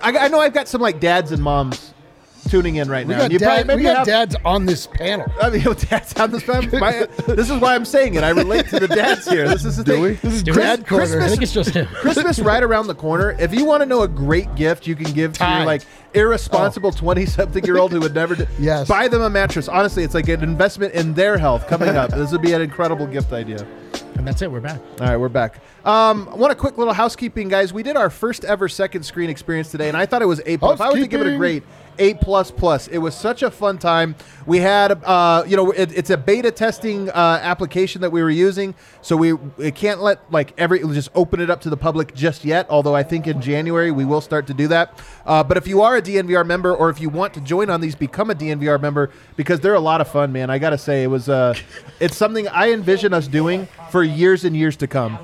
[0.01, 1.95] I, I know I've got some like dads and moms
[2.47, 3.21] tuning in right We now.
[3.21, 5.27] got, You probably- dad, maybe we got have- dads on this panel.
[5.41, 6.47] I mean, dads on this.
[6.47, 8.25] My, this is why I'm saying it.
[8.25, 9.49] I relate to the dads here.
[9.49, 10.03] This is the thing.
[10.23, 11.05] This is Do dad corner.
[11.05, 11.87] I Christmas- think it's just him.
[11.87, 13.37] Christmas right around the corner.
[13.39, 15.83] If you want to know a great gift you can give to your like
[16.15, 18.89] irresponsible twenty something year old who would never do, Yes.
[18.89, 19.69] buy them a mattress.
[19.69, 22.11] Honestly, it's like an investment in their health coming up.
[22.11, 23.67] this would be an incredible gift idea.
[24.17, 24.51] And that's it.
[24.51, 24.81] We're back.
[25.01, 25.61] All right, we're back.
[25.85, 27.73] Um, I want a quick little housekeeping, guys.
[27.75, 30.57] We did our first ever second screen experience today, and I thought it was a
[30.57, 30.81] plus.
[30.81, 31.63] I would give it a Housekeeping.
[31.99, 32.89] A plus plus.
[32.89, 34.15] It was such a fun time.
[34.47, 38.31] We had, uh, you know, it, it's a beta testing uh, application that we were
[38.31, 42.15] using, so we it can't let like every just open it up to the public
[42.15, 42.67] just yet.
[42.71, 44.99] Although I think in January we will start to do that.
[45.25, 47.81] Uh, but if you are a DNVR member, or if you want to join on
[47.81, 50.51] these, become a DNVR member because they're a lot of fun, man.
[50.51, 51.55] I gotta say, it was uh,
[52.01, 55.19] it's something I envision us doing for years and years to come.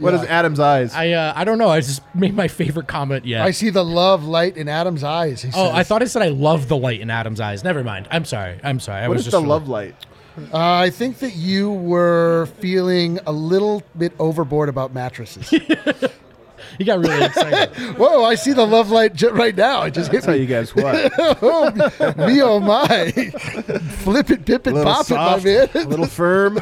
[0.00, 0.38] What is Yeah.
[0.38, 0.94] Adam's eyes?
[0.94, 1.68] I uh, I don't know.
[1.68, 3.42] I just made my favorite comment yet.
[3.42, 5.42] I see the love light in Adam's eyes.
[5.42, 5.74] He Oh, says.
[5.74, 7.62] I thought I said I love the light in Adam's eyes.
[7.62, 8.08] Never mind.
[8.10, 8.58] I'm sorry.
[8.64, 9.02] I'm sorry.
[9.02, 9.94] I what was is just the sort love light?
[10.52, 15.52] Uh, I think that you were feeling a little bit overboard about mattresses.
[16.78, 17.74] You got really excited.
[17.98, 18.24] Whoa!
[18.24, 19.82] I see the love light j- right now.
[19.82, 20.38] It just hit That's how me.
[20.40, 21.12] you guys what?
[21.42, 23.10] oh, me oh my!
[24.02, 25.90] Flip it, pip it, little pop soft, it, my a man.
[25.90, 26.56] little firm.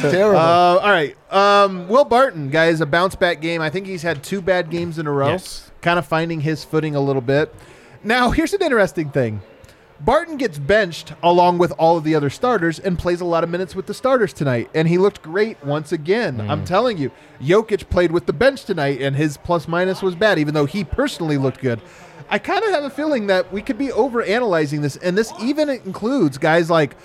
[0.00, 0.38] Terrible.
[0.38, 1.16] Uh, all right.
[1.32, 3.60] Um, Will Barton, guys, a bounce back game.
[3.60, 5.28] I think he's had two bad games in a row.
[5.28, 5.70] Yes.
[5.82, 7.54] Kind of finding his footing a little bit.
[8.02, 9.40] Now, here's an interesting thing.
[10.00, 13.50] Barton gets benched along with all of the other starters and plays a lot of
[13.50, 14.70] minutes with the starters tonight.
[14.74, 16.36] And he looked great once again.
[16.36, 16.50] Hmm.
[16.50, 20.38] I'm telling you, Jokic played with the bench tonight and his plus minus was bad,
[20.38, 21.80] even though he personally looked good.
[22.30, 24.96] I kind of have a feeling that we could be over analyzing this.
[24.96, 26.96] And this even includes guys like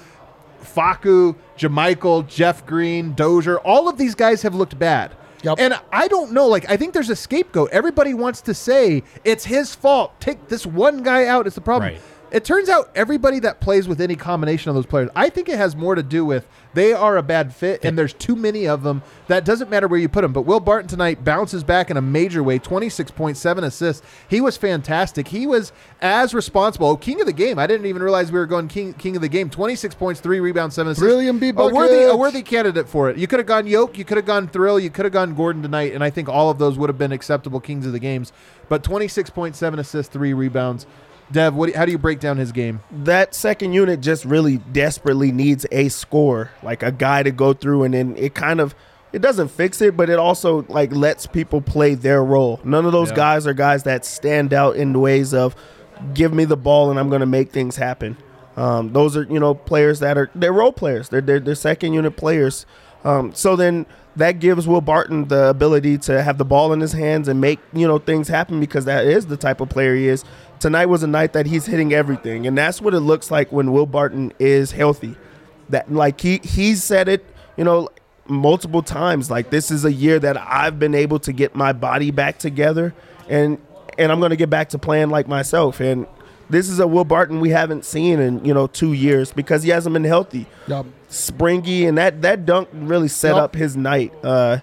[0.62, 5.16] Facu, JaMychal, Jeff Green, Dozier, all of these guys have looked bad.
[5.44, 5.60] Yep.
[5.60, 7.70] And I don't know, like I think there's a scapegoat.
[7.72, 10.20] Everybody wants to say it's his fault.
[10.22, 11.48] Take this one guy out.
[11.48, 11.94] It's the problem.
[11.94, 12.02] Right.
[12.34, 15.58] It turns out everybody that plays with any combination of those players, I think it
[15.58, 18.82] has more to do with they are a bad fit and there's too many of
[18.82, 19.04] them.
[19.28, 20.34] That doesn't matter where you put them.
[20.34, 24.06] But Will Barton tonight bounces back in a major way, 26.7 assists.
[24.28, 25.28] He was fantastic.
[25.28, 26.88] He was as responsible.
[26.88, 27.60] Oh, king of the game.
[27.60, 29.52] I didn't even realize we were going king king of the game.
[29.52, 31.04] 26 points, 3 rebounds, 7 assists.
[31.04, 33.18] Brilliant B a worthy a worthy candidate for it.
[33.18, 35.62] You could have gone Yoke, you could have gone Thrill, you could have gone Gordon
[35.62, 38.34] tonight, and I think all of those would have been acceptable kings of the games.
[38.70, 40.88] But 26.7 assists, 3 rebounds.
[41.34, 42.80] Dev, what how do you break down his game?
[42.92, 47.84] that second unit just really desperately needs a score, like a guy to go through,
[47.84, 48.74] and then it kind of
[49.12, 52.60] it doesn't fix it, but it also like lets people play their role.
[52.64, 53.16] None of those Yeah.
[53.16, 55.56] guys are guys that stand out in the ways of
[56.14, 58.18] give me the ball and I'm going to make things happen.
[58.58, 61.10] Um, those are you know players that are they're role players.
[61.10, 62.66] They're they're, they're second unit players.
[63.04, 63.86] Um, so then
[64.16, 67.60] that gives Will Barton the ability to have the ball in his hands and make
[67.74, 70.24] you know things happen because that is the type of player he is.
[70.60, 73.72] Tonight was a night that he's hitting everything, and that's what it looks like when
[73.72, 75.16] Will Barton is healthy.
[75.70, 77.26] That like he he said it,
[77.58, 77.90] you know,
[78.28, 79.30] multiple times.
[79.32, 82.94] Like this is a year that I've been able to get my body back together,
[83.28, 83.58] and
[83.98, 85.80] and I'm gonna get back to playing like myself.
[85.80, 86.08] And
[86.50, 89.70] this is a Will Barton we haven't seen in you know two years because he
[89.72, 90.86] hasn't been healthy Yup.
[91.14, 93.44] Springy and that that dunk really set Yup.
[93.44, 94.58] up his night uh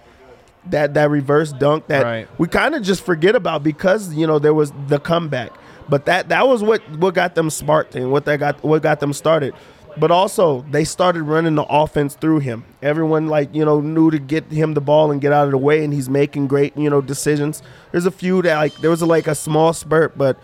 [0.67, 2.27] that that reverse dunk that Right.
[2.37, 5.51] we kind of just forget about because you know there was the comeback
[5.87, 8.99] but that that was what what got them sparked and what that got what got
[8.99, 9.53] them started
[9.97, 12.63] but also they started running the offense through him.
[12.81, 15.57] Everyone like you know knew to get him the ball and get out of the
[15.57, 17.61] way, and he's making great you know decisions.
[17.91, 20.39] There's a few that like there was a, like a small spurt, but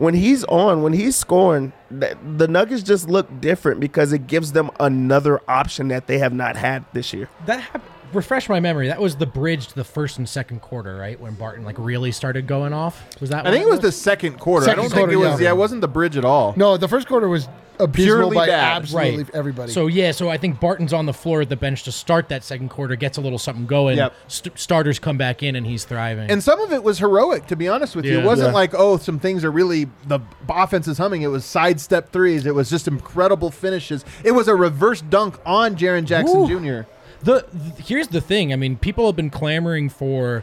[0.00, 4.52] when he's on, when he's scoring, the, the Nuggets just look different because it gives
[4.52, 7.28] them another option that they have not had this year.
[7.44, 8.88] That hap- refresh my memory.
[8.88, 11.18] That was the bridge to the first and second quarter, right?
[11.20, 13.02] When Barton like really started going off.
[13.20, 13.46] Was that?
[13.46, 14.66] I think it was the second quarter.
[14.66, 15.40] Second I don't quarter, think it was.
[15.40, 15.44] yeah.
[15.46, 15.52] Yeah.
[15.52, 16.54] it wasn't the bridge at all.
[16.56, 18.76] No, the first quarter was abysmal Purely by bad.
[18.82, 19.72] absolutely right everybody.
[19.72, 22.44] So yeah, so I think Barton's on the floor at the bench to start that
[22.44, 23.96] second quarter, gets a little something going.
[23.96, 24.12] Yep.
[24.28, 26.30] St- starters come back in, and he's thriving.
[26.30, 28.18] And some of it was heroic, to be honest with you.
[28.20, 28.54] It wasn't Yeah.
[28.54, 31.22] like, oh, some things are really the offense is humming.
[31.22, 32.44] It was sidestep threes.
[32.44, 34.04] It was just incredible finishes.
[34.24, 36.82] It was a reverse dunk on Jaren Jackson Woo.
[36.84, 36.88] Jr.
[37.22, 38.52] The th- here's the thing.
[38.52, 40.42] I mean, people have been clamoring for.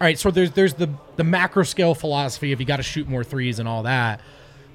[0.00, 3.08] All right, so there's there's the the macro scale philosophy of you got to shoot
[3.08, 4.20] more threes and all that,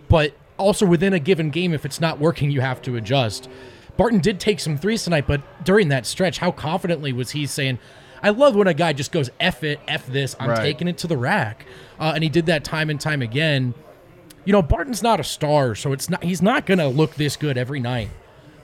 [0.09, 3.49] but also within a given game, if it's not working, you have to adjust.
[3.95, 7.77] Barton did take some threes tonight, but during that stretch, how confidently was he saying?
[8.23, 10.59] I love when a guy just goes "f it, f this." I'm Right.
[10.61, 11.65] taking it to the rack,
[11.99, 13.73] uh, and he did that time and time again.
[14.45, 16.23] You know, Barton's not a star, so it's not.
[16.23, 18.09] He's not gonna look this good every night.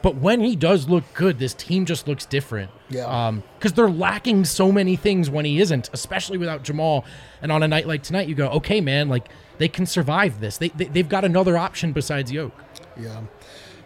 [0.01, 2.71] But when he does look good, this team just looks different.
[2.89, 3.05] Yeah.
[3.05, 7.03] Um, because they're lacking so many things when he isn't, especially without Jamal.
[7.41, 10.57] And on a night like tonight, you go, okay, man, like they can survive this.
[10.57, 12.53] They, they they've got another option besides Yoke.
[12.97, 13.21] Yeah.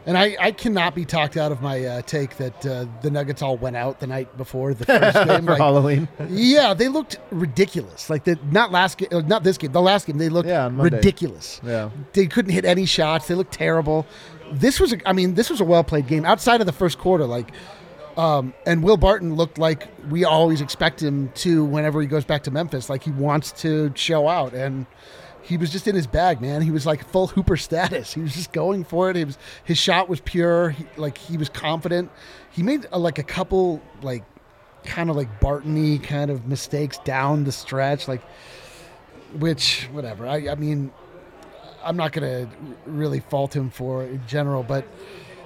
[0.06, 3.42] And I, I cannot be talked out of my uh, take that uh, the Nuggets
[3.42, 5.46] all went out the night before the first game.
[5.46, 6.10] for Like, Halloween.
[6.28, 8.10] yeah, they looked ridiculous.
[8.10, 11.62] Like the not last game, not this game, the last game they looked Yeah, ridiculous.
[11.64, 11.90] Yeah.
[12.12, 13.28] they couldn't hit any shots.
[13.30, 14.06] They looked terrible.
[14.52, 16.98] This was, a, I mean, this was a well played game outside of the first
[16.98, 17.26] quarter.
[17.26, 17.52] Like,
[18.18, 22.44] um, and Will Barton looked like we always expect him to whenever he goes back
[22.44, 22.90] to Memphis.
[22.90, 24.86] Like he wants to show out, and
[25.42, 26.62] he was just in his bag, man.
[26.62, 28.14] He was like full Hooper status.
[28.14, 29.16] He was just going for it.
[29.16, 30.72] He was his shot was pure.
[30.72, 32.12] He, like he was confident.
[32.52, 34.24] He made uh, like a couple like
[34.84, 38.22] kind of like Bartony kind of mistakes down the stretch, like
[39.40, 40.28] which whatever.
[40.28, 40.92] I, I mean,
[41.84, 42.50] I'm not gonna
[42.86, 44.86] really fault him for in general, but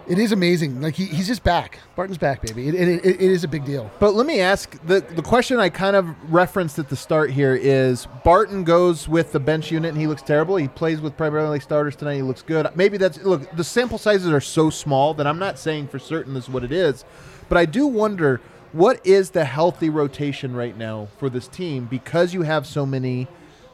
[0.08, 0.80] it is amazing.
[0.80, 1.80] Like he, he's just back.
[1.96, 2.70] Barton's back, baby.
[2.70, 3.92] It, it, it, it is a big deal.
[4.00, 7.56] But let me ask the the question I kind of referenced at the start here
[7.56, 10.56] is Barton goes with the bench unit and he looks terrible.
[10.56, 12.16] He plays with primarily starters tonight.
[12.16, 12.68] He looks good.
[12.76, 13.50] Maybe that's look.
[13.56, 16.64] The sample sizes are so small that I'm not saying for certain this is what
[16.64, 17.04] it is,
[17.50, 18.40] but I do wonder
[18.72, 23.28] what is the healthy rotation right now for this team because you have so many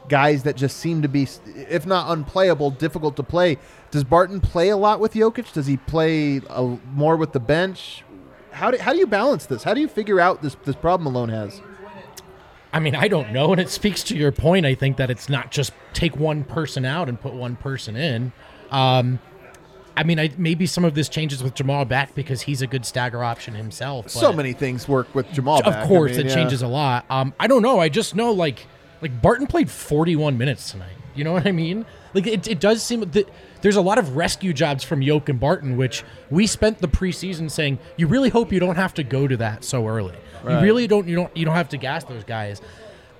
[0.08, 3.58] guys that just seem to be, if not unplayable, difficult to play.
[3.90, 5.52] Does Barton play a lot with Jokic?
[5.52, 8.04] Does he play a, more with the bench?
[8.52, 9.62] How do, how do you balance this?
[9.62, 11.60] How do you figure out this this problem Malone has?
[12.72, 14.66] I mean, I don't know, and it speaks to your point.
[14.66, 18.32] I think that it's not just take one person out and put one person in.
[18.72, 19.20] Um,
[19.96, 22.84] I mean, I, maybe some of this changes with Jamal back because he's a good
[22.84, 24.10] stagger option himself.
[24.10, 25.58] So many things work with Jamal.
[25.58, 25.84] of back.
[25.84, 26.34] I course, mean, it yeah.
[26.34, 27.04] changes a lot.
[27.08, 27.78] Um, I don't know.
[27.78, 28.66] I just know like
[29.04, 30.96] like Barton played 41 minutes tonight.
[31.14, 31.84] You know what I mean?
[32.14, 33.28] Like it, it does seem that
[33.60, 37.50] there's a lot of rescue jobs from Yoke and Barton, which we spent the preseason
[37.50, 40.16] saying you really hope you don't have to go to that so early.
[40.42, 41.06] You really don't.
[41.06, 41.36] You don't.
[41.36, 42.62] You don't have to gas those guys.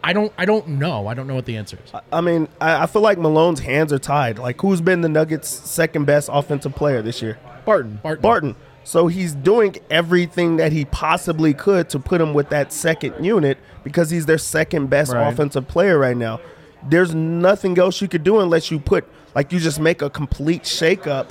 [0.03, 0.33] I don't.
[0.39, 1.07] I don't know.
[1.07, 1.93] I don't know what the answer is.
[2.13, 4.39] I mean, I, I feel like Malone's hands are tied.
[4.39, 7.39] Like, who's been the Nuggets' second best offensive player this year?
[7.65, 8.01] Barton.
[8.03, 8.23] Barton.
[8.23, 8.57] Barton.
[8.85, 13.59] So he's doing everything that he possibly could to put him with that second unit
[13.83, 15.27] because he's their second best Right.
[15.33, 16.41] offensive player right now.
[16.87, 20.63] There's nothing else you could do unless you put like you just make a complete
[20.65, 21.27] shakeup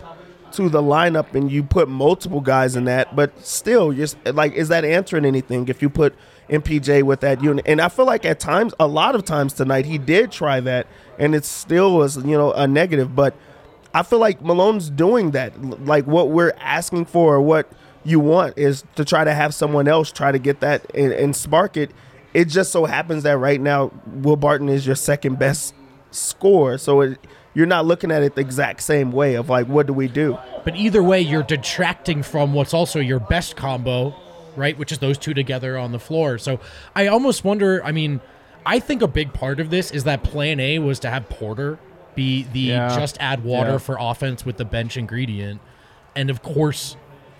[0.53, 3.15] to the lineup and you put multiple guys in that.
[3.15, 6.13] But still, just like is that answering anything if you put
[6.49, 7.65] MPJ with that unit?
[7.67, 10.87] And I feel like at times, a lot of times tonight, he did try that,
[11.17, 13.15] and it still was you know a negative.
[13.15, 13.35] But
[13.93, 15.85] I feel like Malone's doing that.
[15.85, 17.69] Like what we're asking for, what
[18.03, 21.35] you want is to try to have someone else try to get that and, and
[21.35, 21.91] spark it.
[22.33, 25.75] It just so happens that right now, Will Barton is your second best
[26.09, 26.77] scorer.
[26.79, 27.19] So it,
[27.53, 30.37] you're not looking at it the exact same way of like, what do we do?
[30.63, 34.15] But either way, you're detracting from what's also your best combo,
[34.55, 34.77] right?
[34.77, 36.39] Which is those two together on the floor.
[36.39, 36.59] So
[36.95, 37.83] I almost wonder.
[37.83, 38.21] I mean,
[38.65, 41.77] I think a big part of this is that Plan A was to have Porter
[42.15, 42.95] be the Yeah.
[42.97, 43.77] just add water Yeah.
[43.77, 45.61] for offense with the bench ingredient,
[46.15, 46.95] and of course.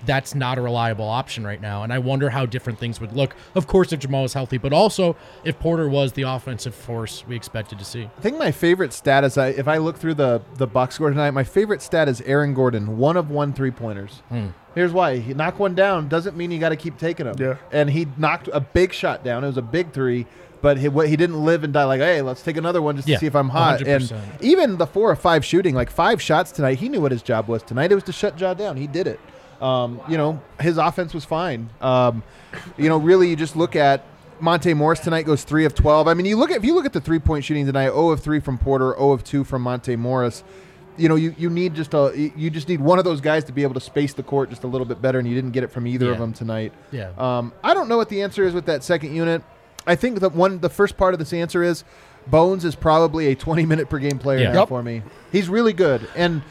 [0.05, 3.33] That's not a reliable option right now, and I wonder how different things would look.
[3.55, 7.38] Of course, if Jamal was healthy, but also if Porter was the offensive force we
[7.38, 8.09] expected to see.
[8.17, 11.09] I think my favorite stat is I, if I look through the the box score
[11.09, 14.23] tonight, my favorite stat is Aaron Gordon, one of one three pointers.
[14.27, 14.47] Hmm.
[14.75, 17.36] Here's why: he knocked one down doesn't mean you got to keep taking them.
[17.39, 17.55] Yeah.
[17.71, 19.45] and he knocked a big shot down.
[19.45, 20.25] It was a big three,
[20.63, 21.84] but he, what- he didn't live and die.
[21.84, 23.82] Like, hey, let's take another one just Yeah, to see if I'm hot.
[23.82, 24.41] And 100%.
[24.41, 27.47] even the four or five shooting, like five shots tonight, he knew what his job
[27.47, 27.91] was tonight.
[27.91, 28.78] It was to shut Ja down.
[28.78, 29.19] He did it.
[29.62, 31.69] Um, you know, his offense was fine.
[31.82, 32.23] Um,
[32.78, 34.04] you know, really, you just look at
[34.39, 36.08] Monte Morris tonight goes three of twelve.
[36.08, 38.10] I mean, you look at if you look at the three point shooting tonight, zero
[38.10, 40.43] of three from Porter, zero of two from Monte Morris.
[40.97, 43.52] You know, you, you need just a you just need one of those guys to
[43.54, 45.63] be able to space the court just a little bit better, and you didn't get
[45.63, 46.71] it from either of them tonight.
[46.91, 47.12] Yeah.
[47.17, 49.41] Um, I don't know what the answer is with that second unit.
[49.85, 51.83] I think that one the first part of this answer is
[52.27, 54.53] Bones is probably a 20 minute per game player Yeah.
[54.53, 54.69] Yep.
[54.69, 55.01] for me.
[55.31, 56.41] He's really good, and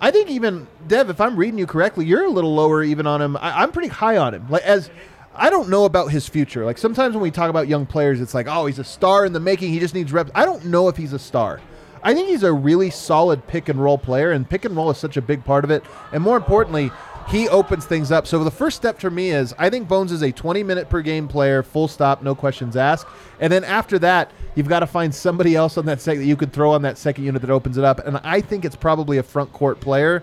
[0.00, 3.20] I think even Dev, if I'm reading you correctly, you're a little lower even on
[3.22, 3.36] him.
[3.36, 4.46] I, I'm pretty high on him.
[4.48, 4.90] Like as
[5.34, 6.64] I don't know about his future.
[6.64, 9.32] Like sometimes when we talk about young players, it's like, oh, he's a star in
[9.32, 9.72] the making.
[9.72, 10.30] He just needs reps.
[10.34, 11.60] I don't know if he's a star.
[12.02, 14.96] I think he's a really solid pick and roll player, and pick and roll is
[14.98, 15.84] such a big part of it.
[16.12, 16.90] And more importantly,
[17.28, 18.26] he opens things up.
[18.26, 21.00] So the first step for me is I think Bones is a 20 minute per
[21.02, 23.06] game player, full stop, no questions asked.
[23.40, 26.36] And then after that, you've got to find somebody else on that second that you
[26.36, 28.04] could throw on that second unit that opens it up.
[28.06, 30.22] And I think it's probably a front court player.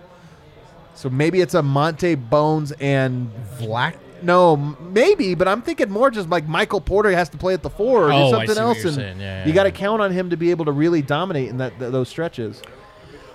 [0.94, 3.94] So maybe it's a Monte Bones and Vlack.
[4.20, 7.70] no, maybe, but I'm thinking more just like Michael Porter has to play at the
[7.70, 9.20] four or Oh, do something else, and saying.
[9.20, 9.76] Yeah, you yeah, got to yeah.
[9.76, 12.60] count on him to be able to really dominate in that th- those stretches.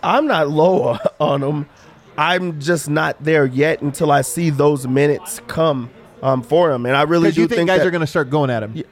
[0.04, 1.70] I'm not low on him.
[2.18, 5.90] I'm just not there yet until I see those minutes come
[6.22, 8.30] um, for him, and I really do you think, guys that, are going to start
[8.30, 8.84] going at him.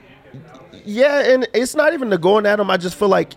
[0.84, 2.70] Yeah, and it's not even the going at him.
[2.70, 3.34] I just feel like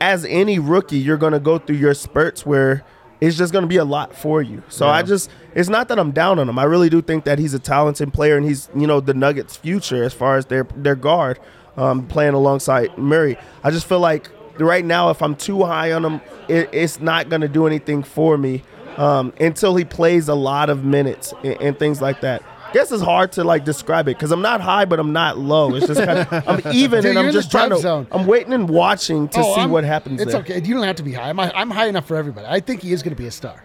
[0.00, 2.84] as any rookie, you're going to go through your spurts where
[3.20, 4.62] it's just going to be a lot for you.
[4.68, 6.58] So I just, it's not that I'm down on him.
[6.58, 9.56] I really do think that he's a talented player and he's, you know, the Nuggets'
[9.56, 11.38] future as far as their their guard
[11.76, 13.38] um, playing alongside Murray.
[13.62, 17.28] I just feel like right now, if I'm too high on him, it, it's not
[17.28, 18.64] going to do anything for me
[18.98, 22.42] um, until he plays a lot of minutes and, and things like that.
[22.72, 25.74] guess it's hard to like describe it because I'm not high, but I'm not low.
[25.74, 26.32] It's just kind of
[26.66, 27.76] I'm even, Dude, and I'm just trying to.
[27.78, 28.06] zone.
[28.10, 30.20] I'm waiting and watching to Oh, see I'm- what happens.
[30.20, 30.40] It's there.
[30.40, 30.60] okay.
[30.62, 31.28] You don't have to be high.
[31.30, 32.46] I'm, I'm high enough for everybody.
[32.46, 33.62] I think he is going to be a star.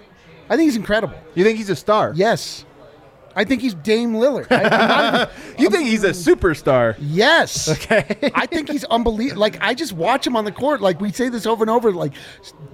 [0.49, 1.17] I think he's incredible.
[1.35, 2.13] You think he's a star?
[2.15, 2.65] Yes.
[3.37, 4.47] I think he's Dame Lillard.
[4.51, 5.29] I, even-
[5.63, 6.95] You think he's a superstar?
[6.99, 7.69] Yes.
[7.69, 8.31] Okay.
[8.35, 9.39] I think he's unbelievable.
[9.39, 10.81] Like I just watch him on the court.
[10.81, 11.91] Like we say this over and over.
[11.91, 12.13] Like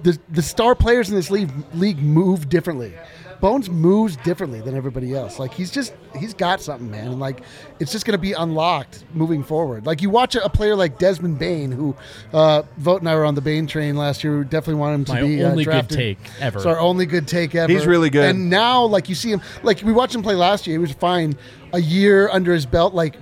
[0.02, 2.94] the the star players in this league league move differently.
[3.40, 5.38] Bones moves differently than everybody else.
[5.38, 7.08] Like he's just he's got something, man.
[7.08, 7.42] And like
[7.80, 9.86] it's just going to be unlocked moving forward.
[9.86, 11.96] Like you watch a, a player like Desmond Bane, who
[12.32, 14.38] uh, Vogt and I were on the Bane train last year.
[14.38, 16.58] We definitely wanted him to My be uh, only good take ever.
[16.58, 17.72] It's our only good take ever.
[17.72, 18.30] He's really good.
[18.30, 20.74] And now, like you see him, like we watched him play last year.
[20.74, 21.36] He was fine.
[21.72, 23.16] A year under his belt, like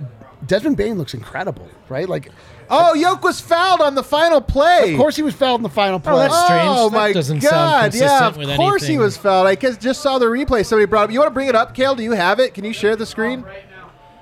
[0.45, 2.07] Desmond Bane looks incredible, right?
[2.07, 2.29] Like,
[2.69, 4.93] Oh, Yoke was fouled on the final play.
[4.93, 6.13] of course he was fouled in the final play.
[6.13, 6.63] Oh, that's strange.
[6.67, 7.95] Oh That my doesn't sound god!
[7.95, 9.47] Yeah, of with course he was fouled.
[9.47, 10.65] I guess just saw the replay.
[10.65, 11.11] Somebody brought up.
[11.11, 11.95] You want to bring it up, Kale?
[11.95, 12.53] Do you have it?
[12.53, 13.45] Can you share the screen?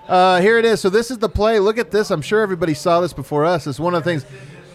[0.08, 0.82] Uh, here it is.
[0.82, 1.60] So this is the play.
[1.60, 2.12] Look at this.
[2.12, 3.66] I'm sure everybody saw this before us.
[3.68, 4.26] It's one of the things.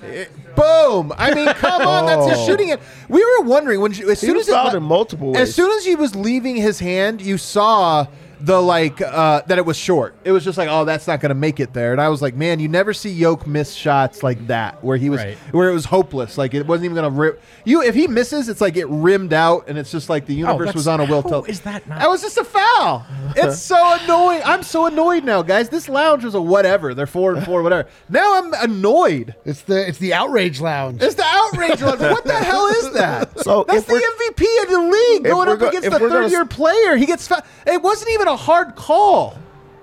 [0.02, 1.12] It- boom!
[1.18, 2.07] I mean, come on.
[2.07, 2.81] That's just shooting it.
[3.09, 5.55] We were wondering when as He soon was as it fouled le- in multiple As
[5.55, 8.07] soon as he was leaving his hand, you saw
[8.40, 10.14] the like uh, that it was short.
[10.25, 11.92] It was just like, oh, that's not going to make it there.
[11.92, 15.09] And I was like, man, you never see Yoke miss shots like that where he
[15.11, 15.38] was Right.
[15.53, 16.37] where it was hopeless.
[16.37, 17.42] Like it wasn't even going to rip.
[17.64, 20.66] You if he misses, it's like it rimmed out, and it's just like the universe
[20.66, 21.22] that's- was on a will.
[21.22, 21.49] how tilt.
[21.49, 23.07] is that not- That was just a foul.
[23.37, 24.42] it's so annoying.
[24.44, 25.68] I'm so annoyed now, guys.
[25.68, 26.94] This lounge was a whatever.
[26.94, 27.88] They're four and four, whatever.
[28.09, 29.35] Now I'm annoyed.
[29.44, 31.03] It's the it's the outrage lounge.
[31.03, 31.81] It's the outrage.
[31.83, 32.01] lounge.
[32.01, 33.40] what the hell is that?
[33.40, 36.49] So that's the MVP of the league going up go- against the third year s-
[36.51, 36.96] player.
[36.96, 37.27] He gets.
[37.27, 39.37] Fa- it wasn't even a hard call.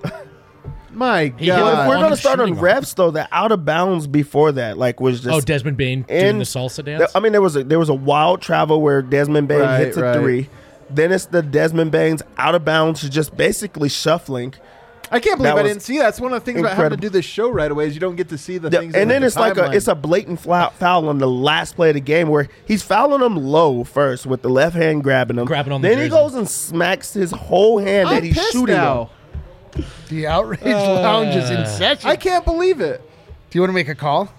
[0.92, 1.82] My He hit Well, God.
[1.84, 5.00] if we're gonna start on shooting refs though, the out of bounds before that, like
[5.02, 7.12] was just Oh, Desmond Bane doing in- the salsa dance.
[7.16, 9.98] I mean, there was a there was a wild travel where Desmond Bane Right, hits
[9.98, 10.20] a right.
[10.20, 10.50] three.
[10.92, 14.54] Then it's the Desmond Bane's out of bounds, just basically shuffling.
[15.13, 16.04] I can't believe I didn't see that.
[16.06, 17.99] That's one of the things about having to do this show right away is you
[17.99, 18.95] don't get to see the Yeah, things.
[18.95, 21.89] and then the it's like a it's a blatant foul, foul on the last play
[21.89, 25.45] of the game where he's fouling him low first with the left hand grabbing him.
[25.45, 28.76] Grabbing on the then he goes and smacks his whole hand I'm that he's shooting
[28.76, 29.12] now.
[29.76, 29.86] him.
[30.10, 32.10] the outrage uh, lounge is in session.
[32.10, 33.02] I can't believe it.
[33.49, 34.30] Do you want to make a call?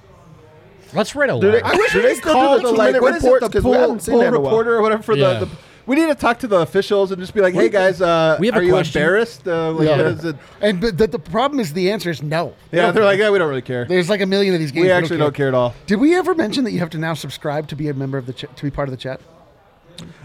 [0.93, 1.67] Let's write a Do they- letter.
[1.67, 3.27] I wish we they could still do call the the like two-minute what is it
[3.27, 3.47] reports?
[3.47, 4.51] the 'Cause pool, we haven't seen pool that in a while.
[4.53, 5.39] reporter or whatever for Yeah.
[5.41, 5.53] the, the.
[5.87, 8.47] We need to talk to the officials and just be like, "Hey guys, uh, We
[8.47, 9.01] have a are you question.
[9.03, 9.47] embarrassed?
[9.47, 9.97] Uh, like, Yeah.
[9.99, 10.37] what is it?
[10.63, 12.55] And but the, the problem is the answer is no.
[12.73, 13.85] Yeah, they're like, yeah, we don't really care.
[13.85, 14.85] There's like a million of these games.
[14.85, 15.75] We actually don't care at all.
[15.87, 18.27] Did we ever mention that you have to now subscribe to be a member of
[18.27, 19.21] the ch- to be part of the chat?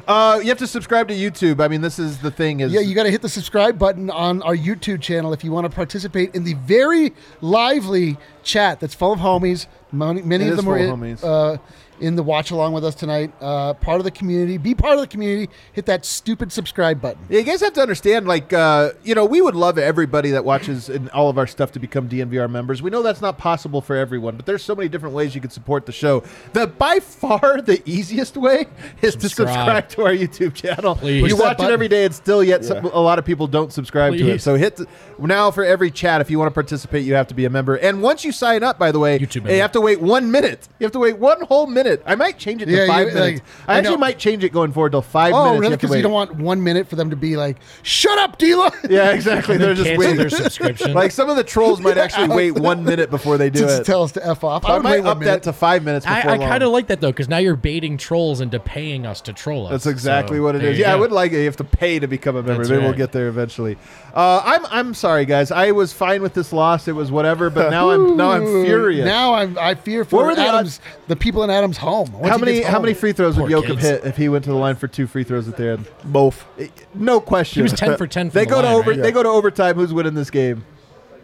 [0.08, 1.62] Uh, you have to subscribe to YouTube.
[1.64, 2.62] I mean, this is the thing.
[2.62, 5.52] Is Yeah, you got to hit the subscribe button on our YouTube channel if you
[5.52, 10.48] want to participate in the very lively chat that's full of homies Many, many It
[10.48, 11.24] of is them were full of homies.
[11.24, 11.58] uh,
[12.02, 13.32] in the watch along with us tonight.
[13.42, 14.58] Uh, part of the community.
[14.58, 15.52] Be part of the community.
[15.74, 17.26] Hit that stupid subscribe button.
[17.30, 20.46] Yeah, you guys have to understand, like, uh, you know, we would love everybody that
[20.46, 22.82] watches and all of our stuff to become DNVR members.
[22.82, 25.50] We know that's not possible for everyone, but there's so many different ways you can
[25.50, 26.24] support the show.
[26.54, 28.66] The by far the easiest way
[29.02, 29.48] is to Subscribe.
[29.50, 30.96] subscribe to our YouTube channel.
[30.96, 31.22] Please.
[31.30, 33.72] You that watch it every day, and still yet some, a lot of people don't
[33.72, 34.42] subscribe to it.
[34.42, 34.88] So hit the,
[35.28, 36.22] now for every chat.
[36.22, 37.76] If you want to participate, you have to be a member.
[37.76, 39.58] And once you sign up, by the way, YouTube you member.
[39.62, 40.68] have to wait one minute.
[40.80, 42.02] You have to wait one whole minute.
[42.06, 43.42] I might change it to Yeah, five you- minutes.
[43.42, 44.00] like, I I actually know.
[44.00, 45.60] might change it going forward to five Oh, minutes.
[45.62, 45.72] really?
[45.72, 46.02] have to Because you wait.
[46.04, 49.58] don't want one minute for them to be like, "Shut up, Dila." Yeah, exactly.
[49.60, 50.18] They're just cancel waiting.
[50.18, 50.94] their subscription.
[51.00, 53.86] Like some of the trolls might actually wait one minute before they do to it.
[53.86, 54.64] tell us to f off.
[54.64, 56.48] So I would might wait one up that to five minutes before I, I long.
[56.48, 59.66] kind of like that though, because now you're baiting trolls into paying us to troll
[59.68, 59.72] us.
[59.72, 60.78] That's exactly So, what it there is.
[60.78, 61.02] you Yeah, I go.
[61.02, 61.40] would like it.
[61.40, 62.58] You have to pay to become a member.
[62.58, 62.98] That's Maybe we'll right.
[62.98, 63.78] get there eventually.
[64.14, 65.52] Uh, I'm I'm sorry, guys.
[65.52, 66.88] I was fine with this loss.
[66.88, 69.06] It was whatever, but now I'm now I'm furious.
[69.06, 72.12] Now I'm, I fear What for were the Adams, the people in Adam's home.
[72.14, 73.82] Once how he many gets how home- many free throws would Poor Jokic kids.
[73.82, 75.88] hit if he went to the line for two free throws at the end?
[76.06, 76.46] Both.
[76.94, 77.60] No question.
[77.60, 78.92] He was 10 for 10 from they the go to line, over.
[78.92, 79.00] right?
[79.02, 79.76] They go to overtime.
[79.76, 80.66] Who's winning this game?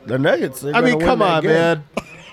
[0.06, 0.62] The Nuggets.
[0.62, 1.52] they're I mean, gonna win come that on, game.
[1.52, 1.84] man.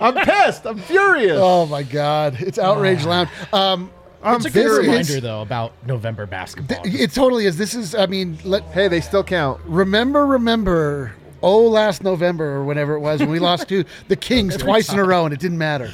[0.01, 0.67] I'm pissed.
[0.67, 1.39] I'm furious.
[1.41, 2.37] Oh my God!
[2.41, 3.31] It's outrage lounge.
[3.53, 3.91] Um,
[4.23, 6.83] I'm It's a This good is- reminder though about November basketball.
[6.83, 7.57] th- it totally is.
[7.59, 7.95] This is.
[7.95, 9.61] I mean, let Hey, they still count.
[9.67, 11.13] remember, remember.
[11.43, 14.99] Oh, last November or whenever it was when we lost to the Kings twice in
[14.99, 15.91] a row, and it didn't matter.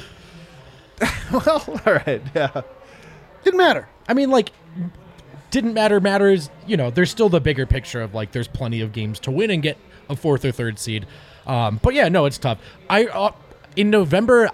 [1.31, 2.21] well, all right.
[2.35, 2.61] Yeah.
[3.43, 3.87] Didn't matter.
[4.07, 4.51] I mean, like,
[5.51, 5.99] didn't matter.
[5.99, 6.49] Matters.
[6.67, 9.49] You know, there's still the bigger picture of like, there's plenty of games to win
[9.49, 9.77] and get
[10.09, 11.05] a fourth or third seed.
[11.47, 12.59] Um, but yeah, no, it's tough.
[12.89, 13.31] I uh,
[13.75, 14.49] in November,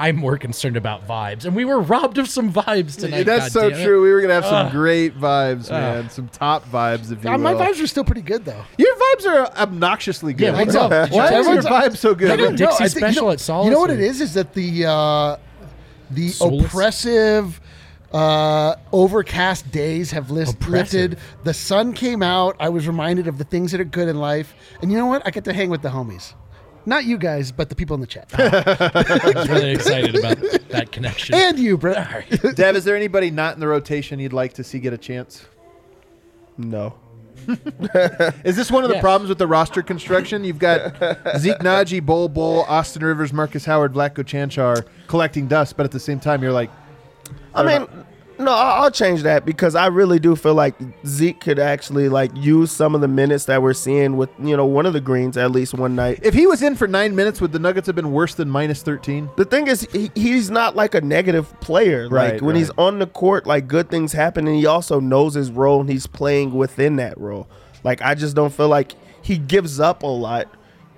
[0.00, 3.24] I'm more concerned about vibes, and we were robbed of some vibes tonight.
[3.24, 4.00] That's so true.
[4.04, 4.72] We were gonna have some Ugh.
[4.72, 6.08] great vibes, man.
[6.08, 7.60] Some top vibes, if you Uh, my will.
[7.62, 8.62] vibes are still pretty good though.
[8.78, 10.52] Your vibes are obnoxiously good.
[10.54, 10.82] Yeah, I what's know.
[10.82, 11.10] up?
[11.10, 12.30] Why tell is your Everyone's- vibe so good?
[12.30, 12.56] I don't know.
[12.56, 14.20] Dixie I think- you Special know, at Solace You know what or- it is?
[14.20, 15.36] Is that the uh,
[16.12, 16.66] the Solace?
[16.66, 17.60] oppressive,
[18.12, 21.10] uh, overcast days have list, Oppressive.
[21.10, 21.18] lifted.
[21.44, 22.54] The sun came out.
[22.60, 25.22] I was reminded of the things that are good in life, and you know what?
[25.26, 26.34] I get to hang with the homies.
[26.86, 30.38] Not you guys, but the people in the chat, I was really excited about
[30.70, 31.34] that connection.
[31.34, 32.28] and you, Brett.
[32.56, 35.44] Dev, is there anybody not in the rotation you'd like to see get a chance?
[36.56, 36.94] No.
[38.44, 39.00] Is this one of the Yes.
[39.02, 40.42] problems with the roster construction?
[40.44, 40.92] You've got
[41.38, 46.00] Zeke Nnaji, Bol Bol, Austin Rivers, Marcus Howard, Vlatko Čančar collecting dust, but at the
[46.00, 46.70] same time, you're like,
[47.54, 47.86] I mean,
[48.38, 50.74] no, I'll change that because I really do feel like
[51.06, 54.66] Zeke could actually like use some of the minutes that we're seeing with you know
[54.66, 56.20] one of the greens at least one night.
[56.22, 58.82] if he was in for nine minutes, would the Nuggets have been worse than minus
[58.82, 59.28] 13?
[59.36, 62.08] The thing is, he, he's not like a negative player.
[62.08, 65.34] Right, like when he's on the court, like good things happen, and he also knows
[65.34, 67.48] his role and he's playing within that role.
[67.84, 70.48] Like I just don't feel like he gives up a lot,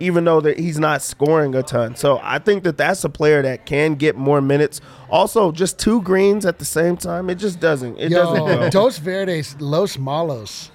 [0.01, 1.95] even though that he's not scoring a ton.
[1.95, 4.81] So I think that that's a player that can get more minutes.
[5.09, 7.99] Also, just two greens at the same time, it just doesn't.
[7.99, 8.39] It doesn't.
[8.47, 8.71] Go.
[8.71, 10.71] Dos Verdes, Los Malos.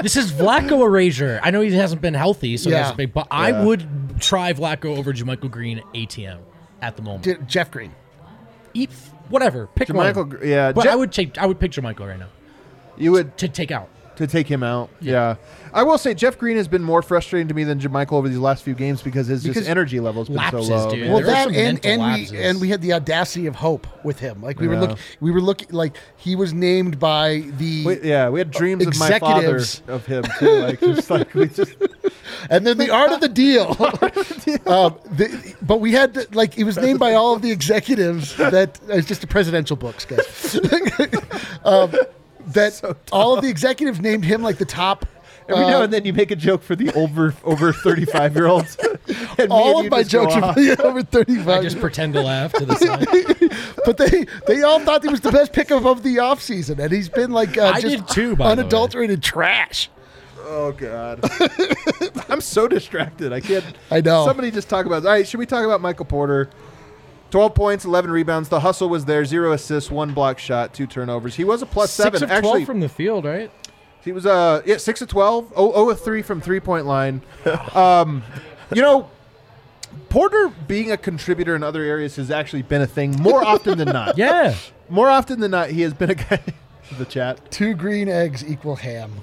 [0.00, 1.40] This is Vlaco erasure.
[1.42, 2.82] I know he hasn't been healthy, so Yeah.
[2.84, 3.12] that's big.
[3.12, 3.86] But I would
[4.20, 6.38] try Vlaco over JaMychal Green ATM
[6.80, 7.24] at the moment.
[7.24, 7.90] Je- Jeff Green.
[8.74, 8.90] Eat
[9.28, 10.38] whatever, pick JaMychal one.
[10.48, 12.28] Yeah, but Je- I would take I would pick JaMychal right now
[12.96, 13.88] You would to take out.
[14.16, 14.88] to take him out.
[15.00, 15.34] Yeah.
[15.72, 18.38] I will say Jeff Green has been more frustrating to me than JaMychal over these
[18.38, 20.90] last few games because his Because just energy level has been lapses, so low.
[20.90, 21.08] dude.
[21.08, 23.86] Well, there that some and mental and we and we had the audacity of hope
[24.04, 24.42] with him.
[24.42, 28.28] Like we were looking, we were looking like he was named by the We- yeah,
[28.28, 30.58] we had dreams of my father of him too.
[30.60, 31.74] Like just like we just
[32.50, 33.68] and then the art of the deal.
[34.66, 38.36] um, the, but we had to, like he was named by all of the executives.
[38.36, 40.54] That it's just the presidential books, guys.
[41.64, 41.92] um,
[42.48, 42.80] that
[43.12, 45.06] all of the executives named him like the top.
[45.48, 48.34] Every uh, now and then you make a joke for the over over thirty five
[48.34, 48.76] year olds.
[49.38, 52.52] And all and of my jokes are for the over I just pretend to laugh
[52.54, 53.06] to the side.
[53.84, 57.08] but they they all thought he was the best pickup of the offseason, and he's
[57.08, 58.64] been like uh, I just did too, by the way.
[58.64, 59.88] unadulterated trash.
[60.40, 61.20] Oh god,
[62.28, 63.32] I'm so distracted.
[63.32, 63.64] I can't.
[63.90, 64.26] I know.
[64.26, 65.04] Somebody just talk about.
[65.06, 66.50] All right, should we talk about Michael Porter?
[67.30, 68.48] Twelve points, eleven rebounds.
[68.48, 69.24] The hustle was there.
[69.24, 71.34] Zero assists, one block shot, two turnovers.
[71.34, 72.22] He was a plus Six seven.
[72.22, 73.50] of twelve Actually, from the field, right?
[74.04, 77.22] He was uh yeah six of 12, 0, 0 of three from three point line.
[77.74, 78.22] um,
[78.74, 79.10] you know.
[80.10, 83.88] Porter being a contributor in other areas has actually been a thing more often than
[83.88, 84.16] not.
[84.18, 84.54] Yeah.
[84.88, 86.40] More often than not, he has been a guy.
[86.98, 87.50] the chat.
[87.50, 89.20] Two green eggs equal ham.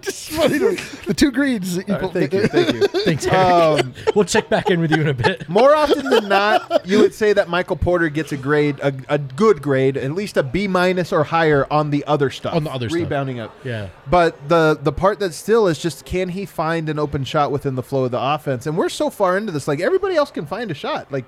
[0.00, 2.10] Just funny to- the two greens equal.
[2.10, 2.86] Thank you, thank you.
[3.04, 3.80] Thanks, Harry.
[3.80, 5.48] Um, we'll check back in with you in a bit.
[5.48, 9.18] more often than not, you would say that Michael Porter gets a grade, a, a
[9.18, 12.54] good grade, at least a B minus or higher on the other stuff.
[12.54, 13.00] On the other stuff.
[13.00, 13.54] rebounding up.
[13.64, 13.88] Yeah.
[14.08, 17.74] But the the part that still is just can he find an open shot within
[17.74, 18.66] the flow of the offense?
[18.66, 21.10] And we're so far into this, like everybody else can find a shot.
[21.10, 21.24] Like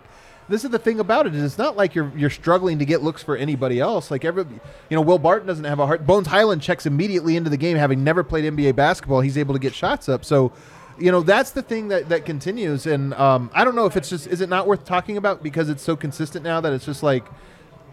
[0.48, 3.02] this is the thing about it is it's not like you're you're struggling to get
[3.02, 4.10] looks for anybody else.
[4.10, 6.06] Like every, you know, Will Barton doesn't have a heart.
[6.06, 9.20] Bones Hyland checks immediately into the game, having never played NBA basketball.
[9.20, 10.24] He's able to get shots up.
[10.24, 10.52] So.
[10.98, 14.08] You know that's the thing that, that continues, and um, I don't know if it's
[14.08, 17.02] just is it not worth talking about because it's so consistent now that it's just
[17.02, 17.26] like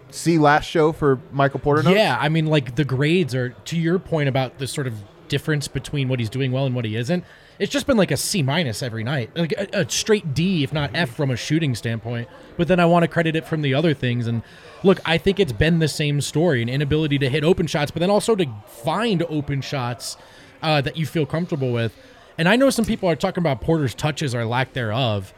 [0.09, 1.83] see last show for Michael Porter.
[1.83, 1.97] notes?
[1.97, 4.93] Yeah, I mean, like the grades are to your point about the sort of
[5.27, 7.25] difference between what he's doing well and what he isn't.
[7.59, 10.73] It's just been like a C minus every night, like a, a straight D, if
[10.73, 12.27] not F, from a shooting standpoint.
[12.57, 14.27] But then I want to credit it from the other things.
[14.27, 14.41] And
[14.83, 17.99] look, I think it's been the same story: an inability to hit open shots, but
[17.99, 20.17] then also to find open shots
[20.61, 21.95] uh, that you feel comfortable with.
[22.37, 25.33] And I know some people are talking about Porter's touches or lack thereof.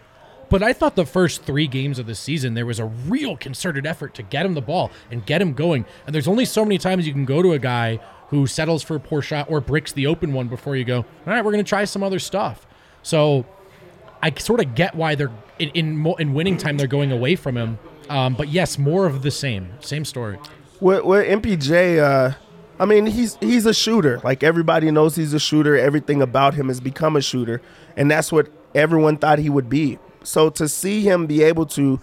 [0.50, 3.86] But I thought the first three games of the season, there was a real concerted
[3.86, 5.86] effort to get him the ball and get him going.
[6.06, 8.96] And there's only so many times you can go to a guy who settles for
[8.96, 11.64] a poor shot or bricks the open one before you go, all right, we're going
[11.64, 12.66] to try some other stuff.
[13.04, 13.46] So
[14.22, 17.56] I sort of get why they're in in, in winning time they're going away from
[17.56, 17.80] him.
[18.10, 20.38] Um, but yes, more of the same, same story.
[20.80, 22.36] With, with MPJ, uh,
[22.80, 24.20] I mean, he's he's a shooter.
[24.24, 25.78] Like everybody knows, he's a shooter.
[25.78, 27.62] Everything about him has become a shooter,
[27.96, 29.98] and that's what everyone thought he would be.
[30.28, 32.00] So to see him be able to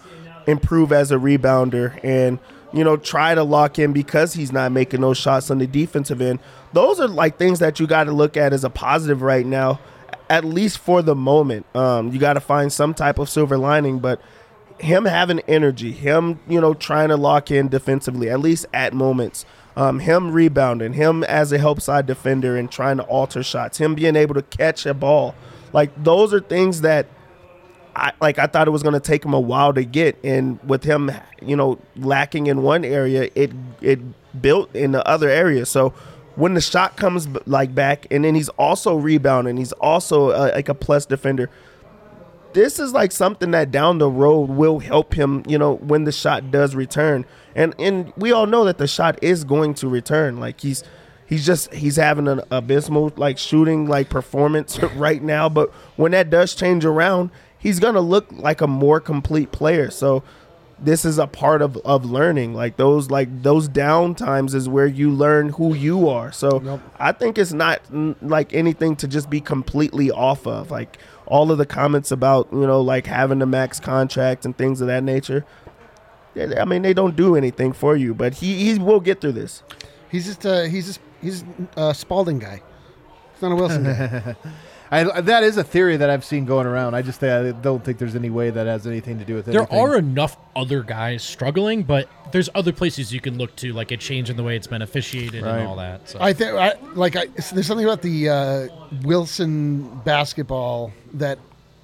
[0.47, 2.37] improve as a rebounder and
[2.73, 6.21] you know try to lock in because he's not making those shots on the defensive
[6.21, 6.39] end,
[6.73, 9.79] those are like things that you got to look at as a positive right now,
[10.29, 11.65] at least for the moment.
[11.75, 14.21] Um, you got to find some type of silver lining, but
[14.79, 19.45] him having energy, him, you know, trying to lock in defensively, at least at moments,
[19.75, 23.95] um, him rebounding, him as a help side defender and trying to alter shots, him
[23.95, 25.35] being able to catch a ball.
[25.71, 27.07] Like those are things that
[27.95, 30.59] I like I thought it was going to take him a while to get and
[30.63, 33.99] with him, you know, lacking in one area, it it
[34.41, 35.65] built in the other area.
[35.65, 35.93] So
[36.35, 40.69] when the shot comes like back and then he's also rebounding, he's also uh, like
[40.69, 41.49] a plus defender
[42.53, 46.11] this is like something that down the road will help him, you know, when the
[46.11, 47.25] shot does return.
[47.55, 50.39] And and we all know that the shot is going to return.
[50.39, 50.83] Like he's
[51.25, 56.29] he's just he's having an abysmal like shooting like performance right now, but when that
[56.29, 57.31] does change around,
[57.63, 59.89] he's going to look like a more complete player.
[59.89, 60.21] So
[60.77, 64.85] this is a part of, of learning like those like those down times is where
[64.87, 67.79] you learn who you are so i think it's not
[68.21, 70.97] like anything to just be completely off of like
[71.27, 74.87] all of the comments about you know like having a max contract and things of
[74.87, 75.45] that nature
[76.57, 79.63] i mean they don't do anything for you but he, he will get through this
[80.13, 81.43] He's just uh, he's just he's
[81.75, 82.61] a Spalding guy.
[83.33, 84.35] He's not a Wilson guy.
[84.93, 86.93] I, that is a theory that I've seen going around.
[86.93, 89.51] I just I don't think there's any way that has anything to do with it.
[89.51, 93.91] There are enough other guys struggling, but there's other places you can look to, like
[93.91, 95.59] a change in the way it's been officiated Right.
[95.59, 96.07] and all that.
[96.09, 96.19] So.
[96.21, 98.67] I think I, like I, there's something about the uh,
[99.03, 101.39] Wilson basketball that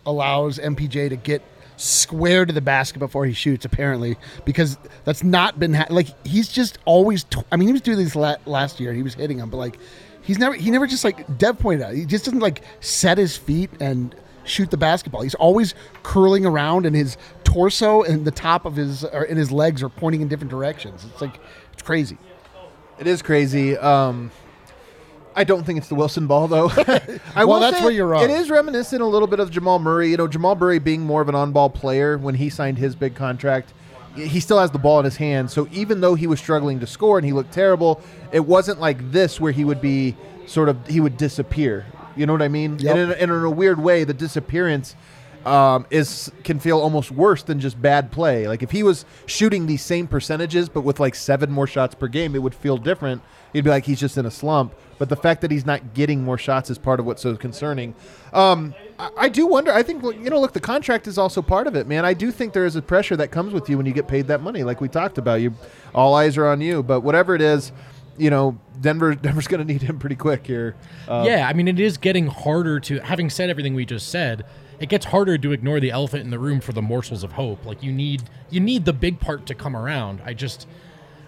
[0.05, 1.41] allows MPJ to get
[1.78, 3.66] square to the basket before he shoots.
[3.66, 7.24] Apparently, because that's not been ha- like he's just always.
[7.24, 8.93] T- I mean, he was doing this la- last year.
[8.93, 9.78] He was hitting them, but like
[10.30, 11.95] he's never he never just like Dev pointed out.
[11.95, 14.13] He just doesn't like set his feet and
[14.43, 15.23] shoot the basketball.
[15.23, 15.73] He's always
[16.03, 19.89] curling around, and his torso and the top of his or and his legs are
[19.89, 21.03] pointing in different directions.
[21.11, 21.39] It's like
[21.73, 22.19] it's crazy.
[22.99, 23.75] It is crazy.
[23.75, 24.30] Um,
[25.36, 26.69] I don't think it's the Wilson ball though.
[27.36, 28.23] I Well, that's where you're wrong.
[28.23, 30.11] It is reminiscent a little bit of Jamal Murray.
[30.11, 33.15] You know, Jamal Murray being more of an on-ball player when he signed his big
[33.15, 33.73] contract.
[34.16, 36.88] He still has the ball in his hand, so even though he was struggling to
[36.88, 38.01] score and he looked terrible,
[38.32, 41.86] it wasn't like this where he would be sort of he would disappear.
[42.16, 42.80] You know what I mean?
[42.80, 42.95] Yep.
[42.95, 44.95] And, in, and in a weird way, the disappearance
[45.45, 48.47] um, is can feel almost worse than just bad play.
[48.47, 52.07] Like if he was shooting these same percentages, but with like seven more shots per
[52.07, 53.22] game, it would feel different.
[53.53, 54.74] You'd be like he's just in a slump.
[54.97, 57.95] But the fact that he's not getting more shots is part of what's so concerning.
[58.34, 59.71] Um, I, I do wonder.
[59.71, 62.05] I think you know, look, the contract is also part of it, man.
[62.05, 64.27] I do think there is a pressure that comes with you when you get paid
[64.27, 65.41] that money, like we talked about.
[65.41, 65.53] You,
[65.95, 66.83] all eyes are on you.
[66.83, 67.71] But whatever it is,
[68.17, 70.75] you know, Denver, Denver's going to need him pretty quick here.
[71.07, 72.99] Uh, yeah, I mean, it is getting harder to.
[72.99, 74.45] Having said everything we just said,
[74.79, 77.65] it gets harder to ignore the elephant in the room for the morsels of hope.
[77.65, 80.21] Like you need, you need the big part to come around.
[80.25, 80.67] I just,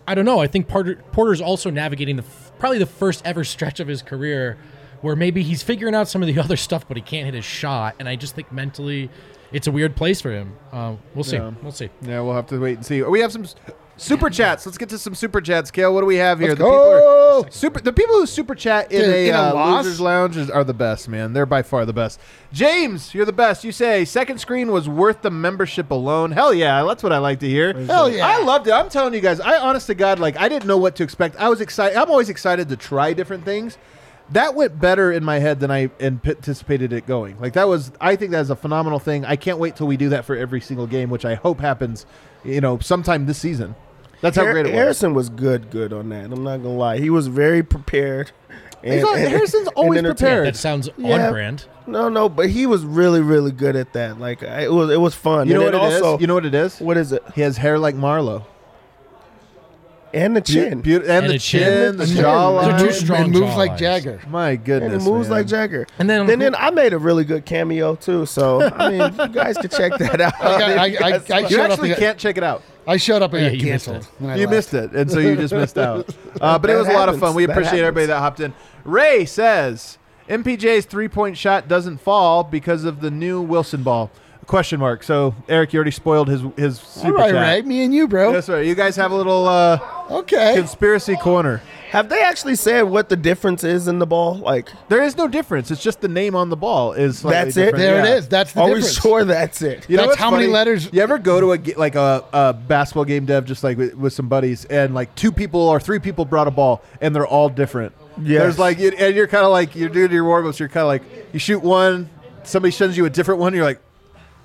[0.08, 0.40] I don't know.
[0.40, 2.26] I think Porter, Porter's also navigating the
[2.60, 4.58] probably the first ever stretch of his career
[5.02, 7.46] where maybe he's figuring out some of the other stuff, but he can't hit his
[7.46, 7.96] shot.
[8.00, 9.10] And I just think mentally,
[9.52, 10.56] it's a weird place for him.
[10.72, 11.38] Uh, we'll see.
[11.38, 11.52] Yeah.
[11.62, 11.90] We'll see.
[12.02, 13.02] Yeah, we'll have to wait and see.
[13.02, 13.46] We have some
[13.98, 14.66] super chats.
[14.66, 15.72] Let's get to some super chats.
[15.72, 16.50] Kale, what do we have here?
[16.50, 17.46] Let's the people are go.
[17.50, 17.80] Super.
[17.80, 20.74] The people who super chat in Dude, a, in a uh, losers lounge are the
[20.74, 21.34] best, man.
[21.34, 22.20] They're by far the best.
[22.52, 23.64] James, you're the best.
[23.64, 26.32] You say second screen was worth the membership alone.
[26.32, 27.74] Hell yeah, that's what I like to hear.
[27.86, 28.28] Hell yeah.
[28.28, 28.72] I loved it.
[28.72, 29.40] I'm telling you guys.
[29.40, 31.36] I honest to God, like I didn't know what to expect.
[31.38, 31.98] I was excited.
[31.98, 33.78] I'm always excited to try different things.
[34.32, 37.40] That went better in my head than I anticipated it going.
[37.40, 37.92] Like that was.
[38.00, 39.26] I think that is a phenomenal thing.
[39.26, 42.06] I can't wait till we do that for every single game, which I hope happens.
[42.44, 43.76] You know, sometime this season.
[44.22, 44.76] That's how Har- great it was.
[44.78, 46.26] Harrison was good, good on that.
[46.32, 46.98] I'm not gonna lie.
[47.00, 48.32] He was very prepared.
[48.84, 50.18] He's al- Harrison's always entertained.
[50.18, 50.48] prepared.
[50.48, 51.26] That sounds Yeah.
[51.28, 51.66] on brand.
[51.86, 54.20] No, no, but he was really, really good at that.
[54.20, 55.48] Like I, it was, it was fun.
[55.48, 56.02] You know And what then it is?
[56.02, 56.80] also, You know what it is?
[56.80, 57.24] what is it?
[57.36, 58.46] He has hair like Marlowe.
[60.14, 60.82] And the chin.
[60.82, 61.60] Beau- and, And the the chin.
[61.62, 62.64] chin, the And- jawline.
[62.66, 63.78] Those are two and- strong and moves like jawlines.
[63.80, 64.20] Jagger.
[64.30, 65.38] My and goodness, it moves man.
[65.38, 65.88] like Jagger.
[66.00, 68.26] And then- then, then I made a really good cameo too.
[68.26, 70.34] So I mean, you guys can check that out.
[70.42, 71.40] I I- If you guys I- I.
[71.40, 72.64] You showed up actually can't check it out.
[72.88, 74.04] I showed up and Yeah, got you missed canceled.
[74.20, 74.24] it.
[74.24, 74.52] when You left.
[74.56, 76.10] missed it, and so you just missed out.
[76.42, 77.36] Uh, but it That was a lot of fun.
[77.36, 78.54] We That appreciate everybody that hopped in.
[78.84, 79.98] Ray says
[80.28, 84.10] MPJ's three point shot doesn't fall because of the new Wilson ball.
[84.48, 85.04] Question mark.
[85.04, 87.42] So Eric, you already spoiled his his All super right, chat.
[87.42, 87.62] Ray.
[87.62, 88.34] Me and you, bro.
[88.34, 88.66] That's right.
[88.66, 89.80] You guys have a little uh,
[90.10, 90.56] Okay.
[90.56, 91.62] conspiracy corner.
[91.92, 94.36] Have they actually said what the difference is in the ball?
[94.38, 95.72] Like There is no difference.
[95.72, 97.22] It's just the name on the ball is.
[97.22, 97.66] That's it?
[97.66, 97.78] different.
[97.78, 98.12] There Yeah.
[98.14, 98.28] it is.
[98.30, 99.00] That's the are we difference.
[99.02, 99.90] sure that's it?
[99.90, 103.06] You know That's how many letters- You ever go to a like a, a basketball
[103.06, 106.26] game, Dev, just like with, with some buddies, and like two people or three people
[106.26, 107.94] brought a ball, and they're all different.
[108.22, 108.40] Yeah.
[108.40, 110.60] There's like, and you're kind of like you're doing your warm ups.
[110.60, 112.10] You're kind of like you shoot one,
[112.44, 113.54] somebody sends you a different one.
[113.54, 113.80] You're like,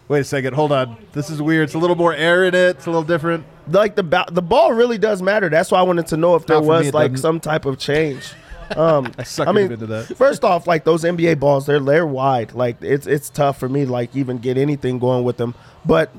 [0.08, 1.64] wait a second, hold on, this is weird.
[1.64, 2.76] It's a little more air in it.
[2.76, 3.44] It's a little different.
[3.68, 5.48] Like the ba- the ball really does matter.
[5.48, 7.22] That's why I wanted to know if there Not for me, was it like doesn't.
[7.22, 8.32] some type of change.
[8.76, 10.06] Um, I suck I mean, into that.
[10.16, 12.52] first off, like those NBA balls, they're they're wide.
[12.52, 15.54] Like it's it's tough for me like even get anything going with them.
[15.84, 16.10] But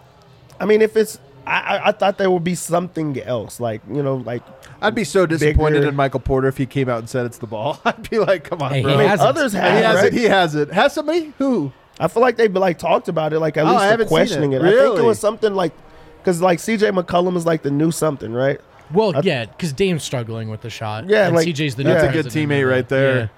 [0.58, 4.02] I mean, if it's I, I, I thought there would be something else, like you
[4.02, 4.44] know, like
[4.82, 5.90] I'd be so disappointed Bigger.
[5.90, 7.82] in Michael Porter if he came out and said it's the ball.
[7.86, 8.92] I'd be like, come on, Hey, bro.
[8.92, 9.28] he I mean, hasn't.
[9.28, 9.84] others he have.
[9.84, 10.06] has right?
[10.06, 10.14] it.
[10.14, 10.72] He has it.
[10.72, 11.74] Has somebody who?
[12.00, 14.10] I feel like they've like talked about it, like at Oh, least haven't they're seen
[14.10, 14.62] questioning it.
[14.64, 14.66] it.
[14.66, 15.74] I think it was something like
[16.20, 18.60] because like CJ McCollum is like the new something, right?
[18.94, 21.10] Well, yeah, because Dame's struggling with the shot.
[21.10, 22.12] Yeah, and like- CJ's the new something.
[22.14, 23.32] That's a good teammate right the- there.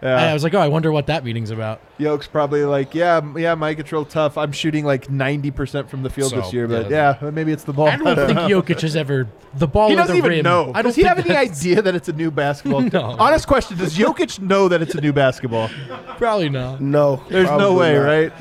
[0.00, 0.20] Yeah.
[0.20, 0.30] Yeah.
[0.30, 1.80] I was like, oh, I wonder what that meeting's about.
[1.98, 4.38] Yoke's probably like, yeah, m- yeah, Mike, it's real tough.
[4.38, 7.16] I'm shooting like 90% from the field So, this year, but yeah.
[7.20, 7.88] yeah, maybe it's the ball.
[7.88, 9.88] I don't think Jokic has ever the ball.
[9.88, 10.44] he or doesn't the even rim.
[10.44, 10.70] know.
[10.72, 12.82] I don't Does he think have any that's- idea that it's a new basketball?
[12.92, 13.00] No.
[13.18, 15.68] Honest question: Does Jokic know that it's a new basketball?
[16.16, 16.80] Probably not.
[16.80, 18.00] No, There's no probably way, not.
[18.04, 18.32] right?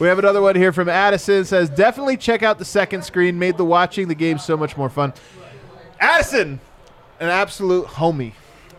[0.00, 1.44] We have another one here from Addison.
[1.44, 3.38] Says definitely check out the second screen.
[3.38, 5.12] Made the watching the game so much more fun.
[6.00, 6.60] Addison,
[7.20, 8.32] an absolute homie.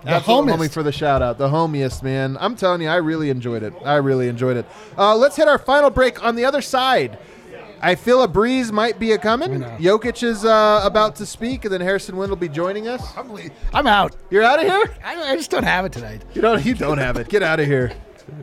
[0.04, 1.38] The Absolute homie for the shout out.
[1.38, 2.38] The homiest, man.
[2.39, 3.74] I'm telling you, I really enjoyed it.
[3.84, 4.66] I really enjoyed it.
[4.97, 7.18] Uh, let's hit our final break on the other side.
[7.82, 9.60] I feel a breeze might be a coming.
[9.60, 9.68] know.
[9.80, 13.02] Jokic is uh, about to speak, and then Harrison Wind will be joining us.
[13.18, 14.16] I'm, le- I'm out.
[14.30, 14.95] You're out of here.
[15.04, 16.24] I, I just don't have it tonight.
[16.34, 16.66] You don't.
[16.66, 17.30] You don't have it.
[17.30, 17.93] Get out of here.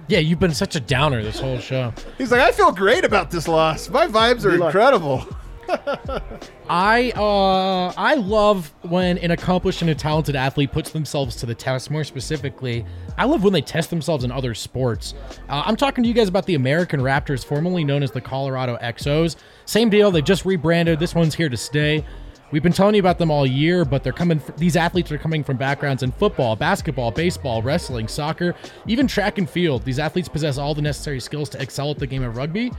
[0.09, 1.93] Yeah, you've been such a downer this whole show.
[2.19, 3.89] He's like, I feel great about this loss.
[3.89, 5.27] My vibes are Be like- incredible.
[6.69, 11.55] I uh I love when an accomplished and a talented athlete puts themselves to the
[11.55, 11.91] test.
[11.91, 12.85] More specifically,
[13.17, 15.15] I love when they test themselves in other sports.
[15.49, 18.77] Uh, I'm talking to you guys about the American Raptors, formerly known as the Colorado
[18.79, 19.37] XOs.
[19.65, 20.11] Same deal.
[20.11, 20.99] They just rebranded.
[20.99, 22.05] This one's here to stay.
[22.53, 24.41] We've been telling you about them all year, but they're coming.
[24.57, 28.55] These athletes are coming from backgrounds in football, basketball, baseball, wrestling, soccer,
[28.87, 29.85] even track and field.
[29.85, 32.73] These athletes possess all the necessary skills to excel at the game of rugby.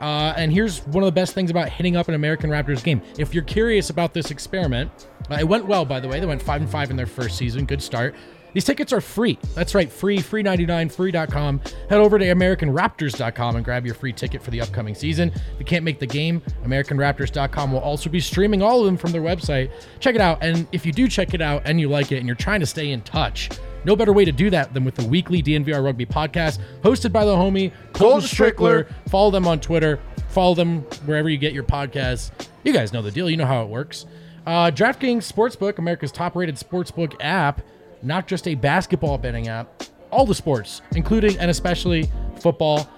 [0.00, 3.02] Uh, and here's one of the best things about hitting up an American Raptors game.
[3.18, 4.90] If you're curious about this experiment,
[5.30, 6.20] uh, it went well, by the way.
[6.20, 7.64] They went five and five in their first season.
[7.64, 8.14] Good start.
[8.54, 9.38] These tickets are free.
[9.54, 11.60] That's right, free, free 99, free.com.
[11.90, 15.30] Head over to AmericanRaptors.com and grab your free ticket for the upcoming season.
[15.30, 19.12] If you can't make the game, AmericanRaptors.com will also be streaming all of them from
[19.12, 19.70] their website.
[20.00, 20.42] Check it out.
[20.42, 22.66] And if you do check it out and you like it and you're trying to
[22.66, 23.50] stay in touch,
[23.88, 27.24] no better way to do that than with the weekly DNVR Rugby podcast hosted by
[27.24, 28.86] the homie Colton Strickler.
[29.08, 29.98] Follow them on Twitter.
[30.28, 32.30] Follow them wherever you get your podcasts.
[32.64, 33.30] You guys know the deal.
[33.30, 34.04] You know how it works.
[34.46, 37.62] Uh, DraftKings Sportsbook, America's top-rated sportsbook app,
[38.02, 39.82] not just a basketball betting app.
[40.10, 42.10] All the sports, including and especially
[42.40, 42.90] football.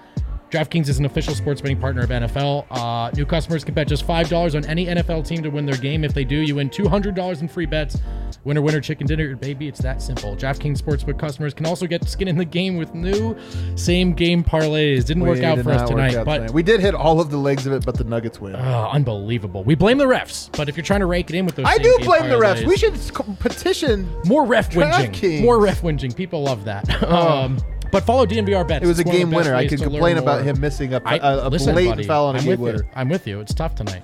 [0.51, 2.65] DraftKings is an official sports betting partner of NFL.
[2.69, 6.03] Uh, new customers can bet just $5 on any NFL team to win their game.
[6.03, 7.97] If they do, you win $200 in free bets.
[8.43, 9.67] Winner, winner, chicken dinner, baby.
[9.69, 10.35] It's that simple.
[10.35, 13.37] DraftKings Sportsbook customers can also get skin in the game with new
[13.75, 15.05] same game parlays.
[15.05, 16.51] Didn't work out did for us tonight, but tonight.
[16.51, 18.55] we did hit all of the legs of it, but the Nuggets win.
[18.55, 19.63] Oh, unbelievable.
[19.63, 21.77] We blame the refs, but if you're trying to rake it in with those, I
[21.77, 22.65] do blame the refs.
[22.65, 22.95] We should
[23.39, 24.09] petition.
[24.25, 25.41] more ref whinging.
[25.41, 26.15] More ref whinging.
[26.15, 27.03] People love that.
[27.03, 27.59] um,
[27.91, 28.83] but follow DNVR bets.
[28.83, 29.53] It was a It's the game winner.
[29.55, 32.35] I could complain about him missing a, I, a, a listen, blatant buddy, foul on
[32.35, 32.83] a I'm game with winner.
[32.83, 32.89] You.
[32.95, 33.39] I'm with you.
[33.39, 34.03] It's tough tonight.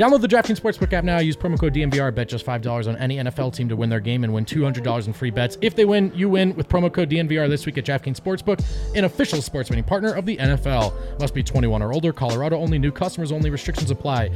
[0.00, 1.18] Download the DraftKings Sportsbook app now.
[1.18, 2.14] Use promo code DNVR.
[2.14, 5.12] Bet just $5 on any NFL team to win their game and win $200 in
[5.12, 5.58] free bets.
[5.60, 8.64] If they win, you win with promo code DNVR this week at DraftKings Sportsbook,
[8.96, 11.20] an official sports betting partner of the NFL.
[11.20, 12.14] Must be 21 or older.
[12.14, 12.78] Colorado only.
[12.78, 13.50] New customers only.
[13.50, 14.30] Restrictions apply.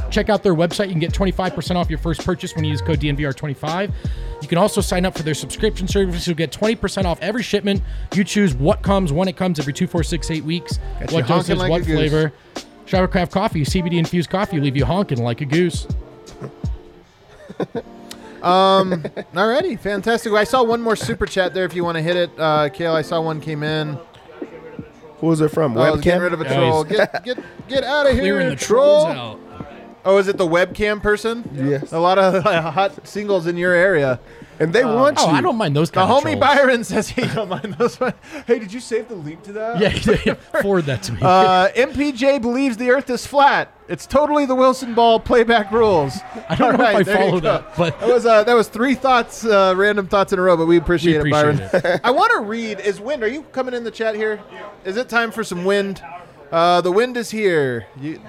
[0.10, 0.86] Check out their website.
[0.86, 3.92] You can get 25% off your first purchase when you use code DNVR25.
[4.46, 6.28] You can also sign up for their subscription service.
[6.28, 7.82] You'll get 20% off every shipment.
[8.14, 10.78] You choose what comes, when it comes, every two, four, six, eight weeks.
[11.00, 12.32] Got what honking dosage, like what flavor.
[12.86, 15.88] Strava Craft Coffee, CBD infused coffee, leave you honking like a goose.
[18.44, 19.02] Um,
[19.34, 20.32] alrighty, fantastic.
[20.34, 21.66] I saw one more super chat there.
[21.66, 23.98] If you want to hit it, uh, Kale, I saw one came in.
[25.18, 25.76] Who was it from?
[25.76, 26.84] Oh, I was getting rid of a troll.
[26.84, 27.38] he's- Get get
[27.68, 29.06] get out of here, Clearing the troll.
[29.12, 29.40] trolls out.
[30.06, 31.50] Oh, is it the webcam person?
[31.54, 31.92] Yes.
[31.92, 34.20] A lot of uh, hot singles in your area.
[34.58, 35.26] And they want you.
[35.26, 35.32] Oh.
[35.32, 36.40] I don't mind those The kind of homie trolls.
[36.40, 38.00] Byron says he don't mind those.
[38.00, 38.14] one.
[38.48, 39.80] Hey, did you save the link to that?
[39.82, 41.20] Yeah, yeah, forward that to me.
[41.22, 43.74] Uh, MPJ believes the Earth is flat.
[43.90, 46.18] It's totally the Wilson Ball playback rules.
[46.48, 47.50] I don't All know if I there you follow go.
[47.52, 50.56] that, but- that was uh, that was three thoughts, uh, random thoughts in a row.
[50.56, 51.60] But we appreciate, We it, Byron.
[51.62, 52.80] appreciate I want to read.
[52.80, 53.24] Is wind?
[53.24, 54.40] Are you coming in the chat here?
[54.86, 56.02] Is it time for some wind?
[56.52, 57.88] Uh, the wind is here.
[58.00, 58.22] You,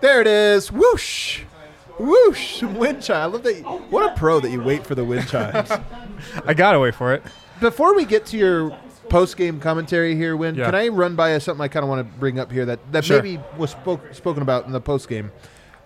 [0.00, 0.70] there it is.
[0.72, 1.42] Whoosh.
[1.98, 2.62] Whoosh!
[2.62, 3.16] Wind chime.
[3.16, 3.56] I love that.
[3.58, 5.68] You, what a pro that you wait for the wind chimes.
[6.46, 7.24] I gotta wait for it.
[7.60, 8.70] Before we get to your
[9.08, 10.66] post game commentary here, Win, Yeah.
[10.66, 13.04] can I run by something I kind of want to bring up here that, that
[13.04, 13.20] Sure.
[13.20, 15.32] maybe was spoke, spoken about in the post game?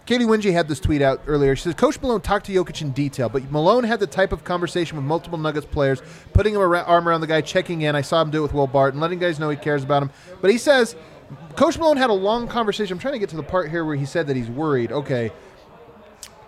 [0.05, 1.55] Katy Winge had this tweet out earlier.
[1.55, 4.43] She says Coach Malone talked to Jokic in detail, but Malone had the type of
[4.45, 6.03] conversation with multiple Nuggets players,
[6.35, 7.95] putting him around, arm around the guy, checking in.
[7.95, 10.11] I saw him do it with Will Barton, letting guys know he cares about him.
[10.41, 10.97] But he says
[11.57, 12.95] Coach Malone had a long conversation.
[12.95, 14.93] I'm trying to get to the part here where he said that he's worried.
[14.93, 15.33] Okay,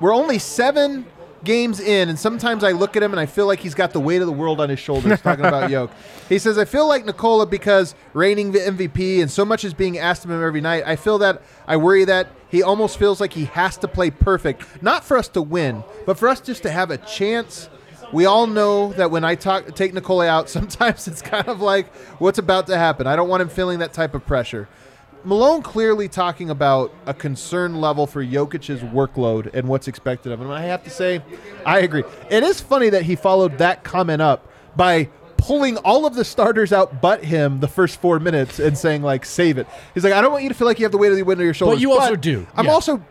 [0.01, 1.07] we're only seven
[1.45, 4.01] games in, and sometimes I look at him and I feel like he's got the
[4.01, 5.21] weight of the world on his shoulders.
[5.21, 5.91] talking about Yoke,
[6.29, 9.99] he says, "I feel like Nikola because reigning the MVP and so much is being
[9.99, 10.85] asked of him every night.
[10.87, 14.83] I feel that I worry that he almost feels like he has to play perfect,
[14.83, 17.69] not for us to win, but for us just to have a chance."
[18.15, 21.93] We all know that when I talk take Nikola out, sometimes it's kind of like
[22.21, 23.09] what's about to happen.
[23.09, 24.69] I don't want him feeling that type of pressure.
[25.25, 30.51] Malone clearly talking about a concern level for Jokic's workload and what's expected of him.
[30.51, 31.23] I have to say,
[31.65, 32.05] I agree.
[32.31, 35.09] It is funny that he followed that comment up by
[35.39, 39.25] pulling all of the starters out but him the first four minutes and saying like
[39.25, 39.67] save it.
[39.95, 41.23] He's like, I don't want you to feel like you have the weight of the
[41.23, 41.77] wind on your shoulders.
[41.77, 42.73] But you also do, I'm yeah.
[42.73, 43.05] also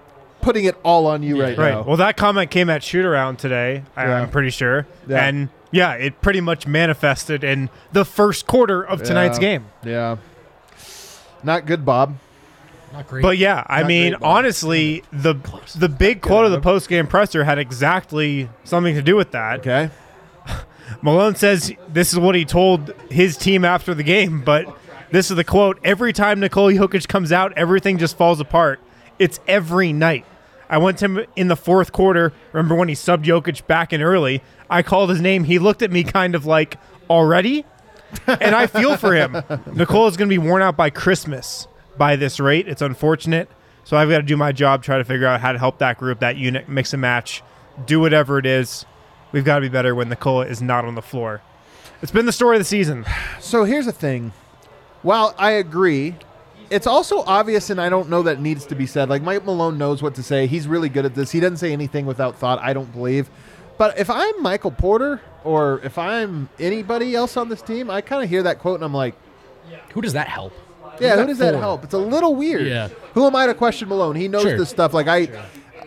[0.44, 1.72] putting it all on you right, Right.
[1.74, 1.82] now.
[1.84, 3.84] Well, that comment came at shoot around today.
[3.96, 4.22] I, Yeah.
[4.22, 4.86] I'm pretty sure.
[5.08, 5.26] Yeah.
[5.26, 9.42] And yeah, it pretty much manifested in the first quarter of tonight's Yeah.
[9.42, 9.66] game.
[9.84, 10.16] Yeah.
[11.44, 12.16] Not good, Bob.
[12.94, 13.24] Not great.
[13.24, 15.36] But yeah, I Not mean, great, honestly, the
[15.76, 19.60] the big quote of the post game presser had exactly something to do with that.
[19.62, 19.90] Okay.
[21.02, 24.68] Malone says this is what he told his team after the game, but
[25.12, 28.80] this is the quote: "Every time Nikola Jokic comes out, everything just falls apart.
[29.18, 30.26] It's every night."
[30.70, 32.34] I went to him in the fourth quarter.
[32.52, 34.42] Remember when he subbed Jokic back in early?
[34.70, 35.44] I called his name.
[35.44, 36.78] He looked at me kind of like,
[37.10, 37.66] "Already?"
[38.28, 39.42] and I feel for him.
[39.74, 42.68] Nicole is going to be worn out by Christmas by this rate.
[42.68, 43.50] It's unfortunate.
[43.84, 45.98] So I've got to do my job, try to figure out how to help that
[45.98, 47.44] group, that unit, mix and match,
[47.86, 48.86] do whatever it is.
[49.32, 51.42] We've got to be better when Nikola is not on the floor.
[52.02, 53.06] It's been the story of the season.
[53.40, 54.32] So here's the thing.
[55.02, 56.16] While I agree,
[56.74, 59.08] it's also obvious, and I don't know that needs to be said.
[59.10, 60.48] Like Mike Malone knows what to say.
[60.48, 61.32] He's really good at this.
[61.32, 62.60] He doesn't say anything without thought.
[62.60, 63.30] I don't believe.
[63.78, 68.24] But if I'm Michael Porter or if I'm anybody else on this team, I kind
[68.24, 69.16] of hear that quote and I'm like,
[69.94, 70.54] who does that help?
[71.00, 71.60] yeah, who does that for?
[71.60, 71.84] help?
[71.84, 72.68] It's a little weird.
[72.68, 72.90] Yeah.
[73.14, 74.16] Who am I to question Malone?
[74.16, 74.58] He knows Sure.
[74.58, 74.94] this stuff.
[74.94, 75.20] Like I,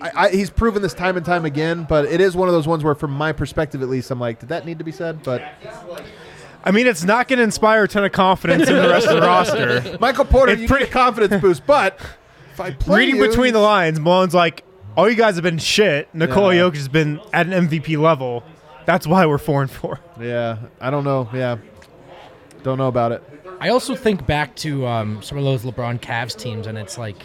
[0.00, 1.86] I, I, he's proven this time and time again.
[1.88, 4.40] But it is one of those ones where, from my perspective at least, I'm like,
[4.40, 5.22] did that need to be said?
[5.22, 5.42] But
[6.66, 9.14] I mean, it's not going to inspire a ton of confidence in the rest of
[9.14, 9.96] the roster.
[10.00, 11.64] Michael Porter, It's you pretty- need a confidence boost.
[11.66, 11.98] But
[12.52, 14.64] if I play Reading you, between the lines, Malone's like,
[14.96, 16.12] all you guys have been shit.
[16.14, 16.62] Nikola Yeah.
[16.62, 18.42] Jokic has been at an MVP level.
[18.84, 20.00] That's why we're four and four.
[20.20, 21.28] Yeah, I don't know.
[21.32, 21.58] Yeah,
[22.62, 23.22] don't know about it.
[23.60, 27.16] I also think back to um, some of those LeBron Cavs teams, and it's like,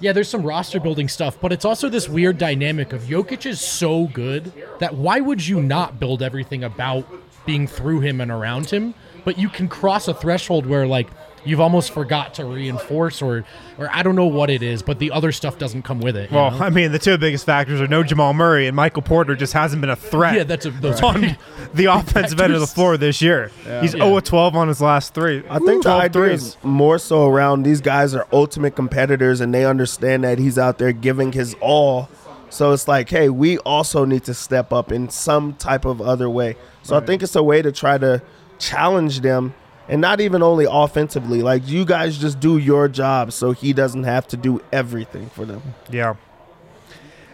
[0.00, 3.60] yeah, there's some roster building stuff, but it's also this weird dynamic of Jokic is
[3.60, 7.06] so good that why would you not build everything about
[7.46, 8.94] being through him and around him?
[9.24, 11.08] But you can cross a threshold where, like,
[11.46, 13.44] you've almost forgot to reinforce or
[13.78, 16.30] or I don't know what it is, but the other stuff doesn't come with it.
[16.30, 16.58] Well, know?
[16.58, 19.80] I mean, the two biggest factors are no Jamal Murray and Michael Porter just hasn't
[19.80, 20.36] been a threat.
[20.36, 21.36] Yeah, that's a- those on big-
[21.74, 23.50] the offensive end of the floor this year.
[23.80, 24.04] He's Yeah.
[24.04, 25.42] 0 12 on his last three.
[25.50, 29.52] I think the 12 idea is more so around these guys are ultimate competitors and
[29.52, 32.08] they understand that he's out there giving his all.
[32.54, 36.30] So it's like, hey, we also need to step up in some type of other
[36.30, 36.54] way.
[36.84, 38.22] So I think it's a way to try to
[38.60, 39.54] challenge them
[39.88, 41.42] and not even only offensively.
[41.42, 45.44] Like you guys just do your job so he doesn't have to do everything for
[45.44, 45.62] them.
[45.90, 46.14] Yeah.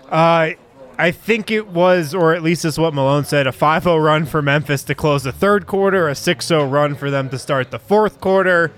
[0.08, 0.52] Uh,
[0.98, 3.98] I think it was, or at least this is what Malone said, a 5 0
[3.98, 7.38] run for Memphis to close the third quarter, a 6 0 run for them to
[7.38, 8.72] start the fourth quarter.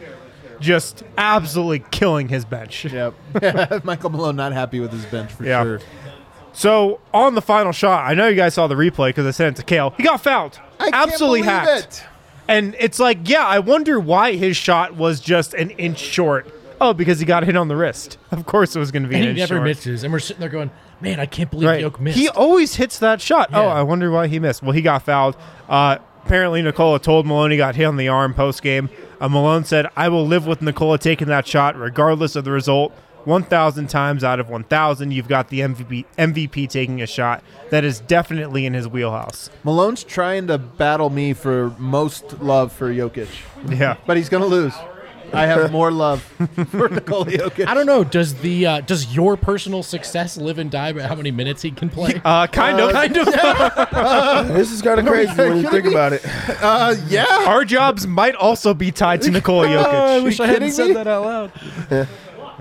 [0.61, 2.85] Just absolutely killing his bench.
[2.85, 3.15] Yep.
[3.85, 5.63] Michael Malone not happy with his bench for Yeah.
[5.63, 5.81] sure.
[6.53, 9.57] So on the final shot, I know you guys saw the replay because I sent
[9.59, 9.91] it to Kale.
[9.97, 10.61] He got fouled.
[10.79, 11.85] I can't absolutely believe hacked.
[12.01, 12.05] it.
[12.49, 16.53] And it's like, yeah, I wonder why his shot was just an inch short.
[16.81, 18.19] Oh, because he got hit on the wrist.
[18.33, 19.69] Of course, it was going to be and an he inch never short.
[19.69, 21.81] misses, and we're sitting there going, "Man, I can't believe Right.
[21.81, 23.51] Yoke missed." He always hits that shot.
[23.53, 24.63] Oh, I wonder why he missed.
[24.65, 25.37] Well, he got fouled.
[25.69, 28.91] Uh, apparently, Nikola told Malone he got hit on the arm post game.
[29.21, 32.93] Uh, Malone said, "I will live with Nikola taking that shot regardless of the result."
[33.27, 38.01] 1,000 times out of 1,000, you've got the MVP, MVP taking a shot that is
[38.01, 39.51] definitely in his wheelhouse.
[39.65, 43.29] Malone's trying to battle me for most love for Jokic,
[43.69, 43.97] Yeah.
[44.07, 44.75] but he's going to lose.
[45.35, 46.23] I have more love
[46.69, 47.67] for Nikola Jokic.
[47.67, 48.05] I don't know.
[48.05, 51.71] Does the uh, does your personal success live and die by how many minutes he
[51.71, 52.21] can play?
[52.23, 52.93] Uh, kind of.
[52.93, 53.29] kind of.
[54.55, 56.21] This is kind of crazy when you think about it.
[56.61, 57.47] Uh, yeah.
[57.49, 59.85] Our jobs might also be tied to Nikola Jokic.
[59.95, 62.09] I wish I hadn't said that out loud.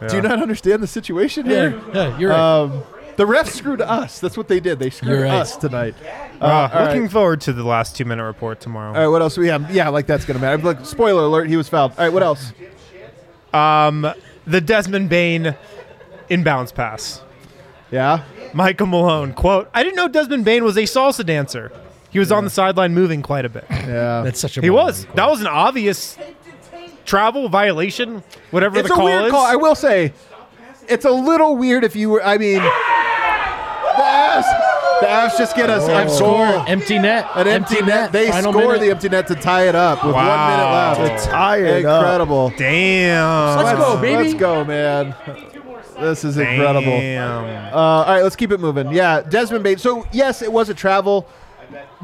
[0.08, 1.80] Do you not understand the situation here?
[1.93, 2.62] Yeah, you're right.
[2.62, 2.84] Um,
[3.18, 4.20] the refs screwed us.
[4.20, 4.80] That's what they did.
[4.80, 5.41] They screwed You're right.
[5.41, 5.95] us tonight.
[6.41, 7.12] Uh, all looking right.
[7.12, 8.93] forward to the last two minute report tomorrow.
[8.93, 9.70] All right, what else do we have?
[9.74, 10.62] Yeah, like that's going to matter.
[10.62, 11.91] Look, spoiler alert, he was fouled.
[11.91, 12.54] All right, what else?
[13.52, 15.56] the Desmond Bane
[16.30, 17.22] inbounds pass.
[17.91, 18.24] Yeah.
[18.54, 21.72] Michael Malone, quote, I didn't know Desmond Bane was a salsa dancer.
[22.10, 23.66] He was on the sideline moving quite a bit.
[23.70, 24.22] Yeah.
[24.24, 24.62] That's such a.
[24.62, 25.06] He was.
[25.06, 25.16] quote.
[25.16, 26.18] That was an obvious
[27.12, 29.32] travel violation, whatever it's the a call weird is.
[29.32, 29.45] call.
[29.45, 30.14] I will say,
[30.88, 32.24] it's a little weird if you were.
[32.24, 34.45] I mean, the Avs,
[35.01, 36.47] the Avs just get us a Score.
[36.47, 37.28] goal, Empty net.
[37.36, 38.14] an empty, net.
[38.14, 38.80] They Final score minute.
[38.80, 40.95] the empty net to tie it up with Wow.
[40.95, 41.26] one minute left.
[41.26, 42.01] To tie it up.
[42.01, 42.53] Incredible.
[42.57, 43.57] Damn.
[43.57, 44.24] Let's go, baby.
[44.30, 45.14] Let's go, man.
[45.99, 46.97] This is incredible.
[46.97, 47.74] Damn.
[47.74, 48.91] Uh, all right, let's keep it moving.
[48.93, 49.78] Yeah, Desmond Bane.
[49.78, 51.28] So yes, it was a travel.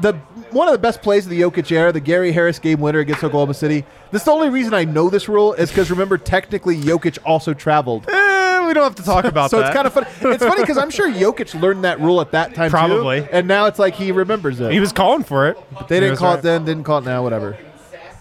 [0.00, 0.14] The
[0.50, 3.22] one of the best plays of the Jokic era, the Gary Harris game winner against
[3.24, 3.84] Oklahoma City.
[4.10, 7.52] This is the only reason I know this rule is because remember, technically Jokic also
[7.54, 8.08] traveled.
[8.08, 9.66] Eh, we don't have to talk about So that.
[9.68, 10.06] it's kind of funny.
[10.34, 13.20] It's funny because I'm sure Jokic learned that rule at that time Probably.
[13.22, 14.72] too, and now it's like he remembers it.
[14.72, 15.58] He was calling for it.
[15.72, 16.38] but they He didn't call right.
[16.38, 17.56] it then, didn't call it now, whatever.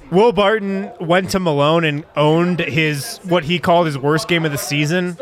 [0.09, 4.51] Will Barton went to Malone and owned his what he called his worst game of
[4.53, 5.17] the season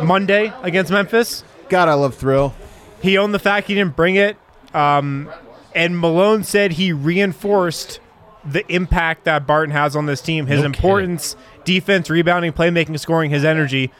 [0.00, 1.44] Monday against Memphis.
[1.68, 2.54] God, I love thrill.
[3.00, 4.36] He owned the fact he didn't bring it.
[4.74, 5.28] Um,
[5.74, 8.00] and Malone said he reinforced
[8.44, 13.44] the impact that Barton has on this team, his importance, defense, rebounding, playmaking, scoring, his
[13.44, 13.92] energy.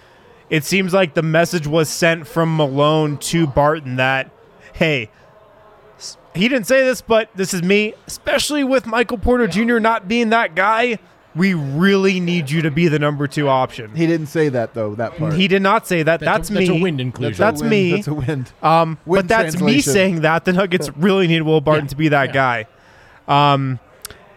[0.51, 4.31] It seems like the message was sent from Malone to Barton that,
[4.73, 5.11] hey,
[6.35, 9.79] he didn't say this, but this is me, especially with Michael Porter Jr.
[9.79, 10.99] not being that guy.
[11.35, 13.95] We really need you to be the number two option.
[13.97, 14.95] He didn't say that though.
[14.95, 15.33] That part.
[15.33, 16.21] He did not say that.
[16.21, 16.67] That's That's, a- me.
[16.67, 17.35] that's a wind inclusion.
[17.43, 17.71] a That's wind.
[17.71, 17.91] me.
[17.93, 18.53] That's a wind.
[18.63, 21.89] Um, but that's me saying that the Nuggets really need Will Barton Yeah.
[21.89, 22.65] to be that Yeah.
[23.27, 23.55] guy.
[23.55, 23.79] Um,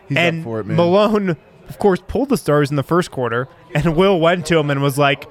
[0.08, 0.78] He's and up for it, man.
[0.78, 1.30] Malone,
[1.68, 4.82] of course, pulled the stars in the first quarter, and Will went to him and
[4.82, 5.26] was like,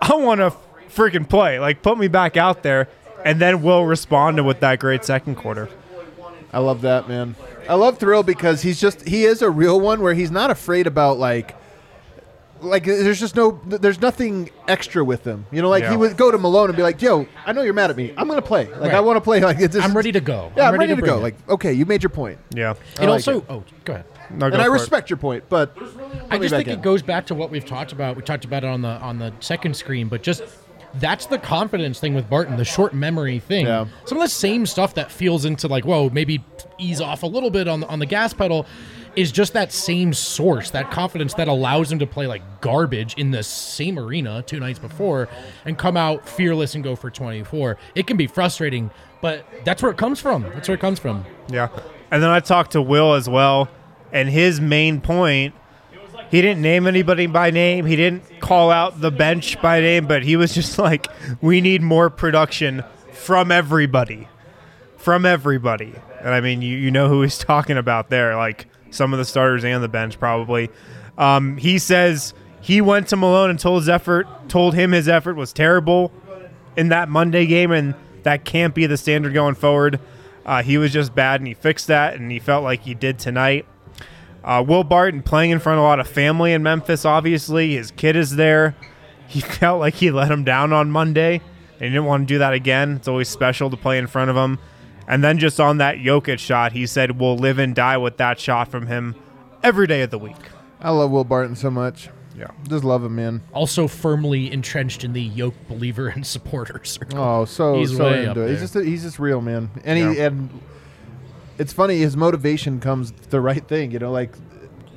[0.00, 0.52] "I want to
[0.94, 1.58] freaking play.
[1.58, 2.88] Like, put me back out there."
[3.24, 5.68] And then Will responded with that great second quarter.
[6.52, 7.34] I love that, man.
[7.68, 10.86] I love Thrill because he's just he is a real one where he's not afraid
[10.86, 11.54] about like
[12.60, 15.46] like there's just no there's nothing extra with him.
[15.52, 15.90] You know, like Yeah.
[15.90, 18.12] he would go to Malone and be like, "Yo, I know you're mad at me.
[18.16, 18.72] I'm going to play.
[18.74, 19.40] Like I want to play.
[19.48, 20.52] Like it's just, I'm ready to go.
[20.56, 21.18] Yeah, I'm, ready, to, bring go.
[21.18, 21.22] it.
[21.22, 22.38] Like okay, you made your point.
[22.50, 22.74] Yeah.
[22.98, 23.38] I it like also.
[23.38, 23.44] it.
[23.48, 24.06] Oh, go ahead.
[24.30, 24.72] No, and I for it.
[24.72, 25.76] respect your point, but
[26.30, 26.78] I just think in.
[26.78, 28.16] it goes back to what we've talked about.
[28.16, 30.42] We talked about it on the on the second screen, but just
[30.94, 33.66] that's the confidence thing with Barton, the short memory thing.
[33.66, 33.86] Yeah.
[34.04, 36.44] Some of the same stuff that feels into like, whoa, maybe
[36.78, 38.66] ease off a little bit on the, on the gas pedal
[39.16, 43.32] is just that same source, that confidence that allows him to play like garbage in
[43.32, 45.28] the same arena two nights before
[45.64, 47.76] and come out fearless and go for 24.
[47.94, 50.42] It can be frustrating, but that's where it comes from.
[50.42, 51.24] That's where it comes from.
[51.48, 51.68] Yeah.
[52.10, 53.68] And then I talked to Will as well,
[54.12, 55.54] and his main point,
[56.30, 57.86] he didn't name anybody by name.
[57.86, 61.06] He didn't call out the bench by name, but he was just like,
[61.40, 64.28] we need more production from everybody.
[64.96, 65.94] From everybody.
[66.20, 69.24] And I mean, you, you know who he's talking about there, like some of the
[69.24, 70.70] starters and the bench probably.
[71.16, 75.34] Um, he says He went to Malone and told his effort, told him his effort
[75.34, 76.12] was terrible
[76.76, 79.98] in that Monday game, and that can't be the standard going forward.
[80.46, 83.18] Uh, he was just bad, and he fixed that, and he felt like he did
[83.18, 83.66] tonight.
[84.44, 87.04] Uh, Will Barton playing in front of a lot of family in Memphis.
[87.04, 88.74] Obviously, his kid is there.
[89.26, 91.34] He felt like he let him down on Monday,
[91.74, 92.96] and he didn't want to do that again.
[92.96, 94.58] It's always special to play in front of him.
[95.06, 98.38] And then just on that Jokic shot, he said, "We'll live and die with that
[98.38, 99.14] shot from him
[99.62, 100.36] every day of the week."
[100.80, 102.08] I love Will Barton so much.
[102.38, 102.46] Yeah.
[102.68, 103.40] Just love him, man.
[103.52, 107.18] Also firmly entrenched in the yoke believer and supporter circle.
[107.18, 108.50] Oh, so He's so way into up it.
[108.50, 108.82] He's there.
[108.82, 109.70] just he's just real, man.
[109.84, 110.26] And he Yeah.
[110.26, 110.60] and
[111.58, 111.98] it's funny.
[111.98, 113.90] His motivation comes the right thing.
[113.90, 114.32] You know, like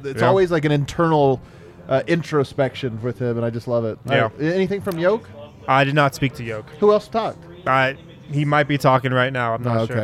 [0.04, 0.28] it's Yeah.
[0.28, 1.42] always like an internal
[1.90, 4.00] uh, introspection with him, and I just love it.
[4.08, 4.30] Yeah.
[4.40, 5.28] right, anything from Yoke?
[5.68, 6.70] I did not speak to Yoke.
[6.80, 7.44] Who else talked?
[7.68, 7.94] Uh,
[8.32, 9.54] he might be talking right now.
[9.54, 9.96] I'm not Oh, sure.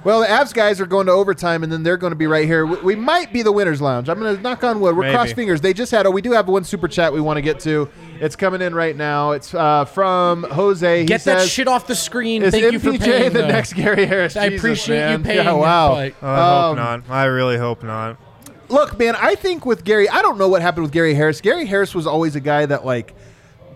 [0.00, 0.04] Okay.
[0.08, 2.46] Well, the Avs guys are going to overtime, and then they're going to be right
[2.46, 2.64] here.
[2.66, 4.08] We, we might be the winners' lounge.
[4.08, 4.96] I'm going to knock on wood.
[4.96, 5.14] We're Maybe.
[5.14, 5.60] cross fingers.
[5.60, 6.06] They just had.
[6.06, 7.88] Oh, we do have one super chat we want to get to.
[8.20, 9.32] It's coming in right now.
[9.32, 11.00] It's uh, from Jose.
[11.00, 12.42] He Get that shit off the screen.
[12.42, 13.32] Is Thank you for MPJ paying.
[13.32, 13.48] the though.
[13.48, 14.36] next Gary Harris?
[14.36, 15.22] I Jesus, appreciate you man.
[15.24, 15.44] paying.
[15.44, 15.94] Yeah, wow.
[15.94, 17.02] but- I hope Um, not.
[17.10, 18.16] I really hope not.
[18.68, 21.40] Look, man, I think with Gary, I don't know what happened with Gary Harris.
[21.40, 23.14] Gary Harris was always a guy that like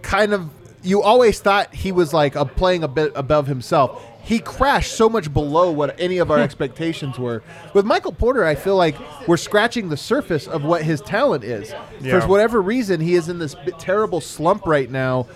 [0.02, 0.48] kind of
[0.82, 4.04] you always thought he was like a, playing a bit above himself.
[4.24, 7.42] He crashed so much below what any of our expectations were.
[7.74, 8.96] With Michael Porter, I feel like
[9.28, 11.74] we're scratching the surface of what his talent is.
[12.00, 12.20] Yeah.
[12.20, 15.26] For whatever reason, he is in this terrible slump right now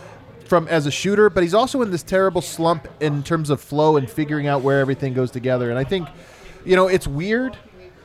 [0.46, 3.98] from as a shooter, but he's also in this terrible slump in terms of flow
[3.98, 5.68] and figuring out where everything goes together.
[5.68, 6.08] And I think,
[6.64, 7.58] you know, it's weird,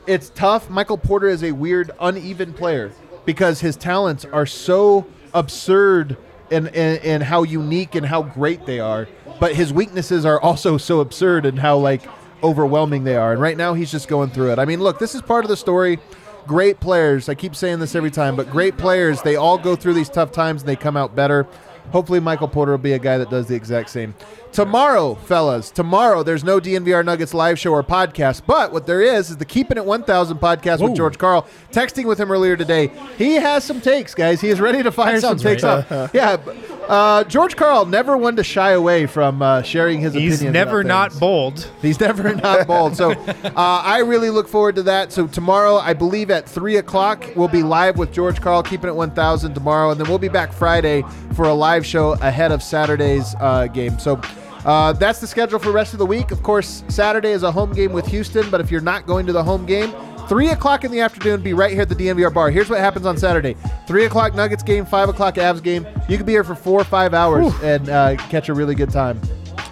[0.06, 0.68] it's tough.
[0.68, 2.92] Michael Porter is a weird, uneven player
[3.24, 6.18] because his talents are so absurd
[6.50, 9.08] in, in, in how unique and how great they are,
[9.40, 12.02] but his weaknesses are also so absurd and how like
[12.42, 13.32] overwhelming they are.
[13.32, 14.58] And right now, he's just going through it.
[14.58, 15.98] I mean, look, this is part of the story.
[16.46, 17.28] Great players.
[17.28, 19.22] I keep saying this every time, but great players.
[19.22, 21.46] They all go through these tough times and they come out better.
[21.90, 24.14] Hopefully, Michael Porter will be a guy that does the exact same.
[24.54, 29.30] Tomorrow, fellas, tomorrow there's no DNVR Nuggets live show or podcast, but what there is
[29.30, 31.44] is the Keeping It 1000 podcast with George Karl.
[31.72, 34.40] Texting with him earlier today, he has some takes, guys.
[34.40, 35.90] He is ready to fire some takes right.
[35.90, 36.14] up.
[36.14, 36.36] yeah,
[36.88, 40.30] uh, George Karl never one to shy away from uh, sharing his opinion.
[40.30, 41.68] He's never not bold.
[41.82, 42.96] He's never not bold.
[42.96, 45.10] So uh, I really look forward to that.
[45.10, 48.94] So tomorrow, I believe at 3 o'clock, we'll be live with George Karl, keeping it
[48.94, 49.90] 1,000 tomorrow.
[49.90, 51.02] And then we'll be back Friday
[51.34, 53.98] for a live show ahead of Saturday's uh, game.
[53.98, 54.20] So
[54.64, 56.30] uh, that's the schedule for the rest of the week.
[56.30, 58.50] Of course, Saturday is a home game with Houston.
[58.50, 59.92] But if you're not going to the home game,
[60.28, 62.50] 3 o'clock in the afternoon, be right here at the DNVR bar.
[62.50, 63.56] Here's what happens on Saturday
[63.86, 65.86] 3 o'clock Nuggets game, 5 o'clock Avs game.
[66.08, 68.90] You could be here for four or five hours and uh, catch a really good
[68.90, 69.20] time.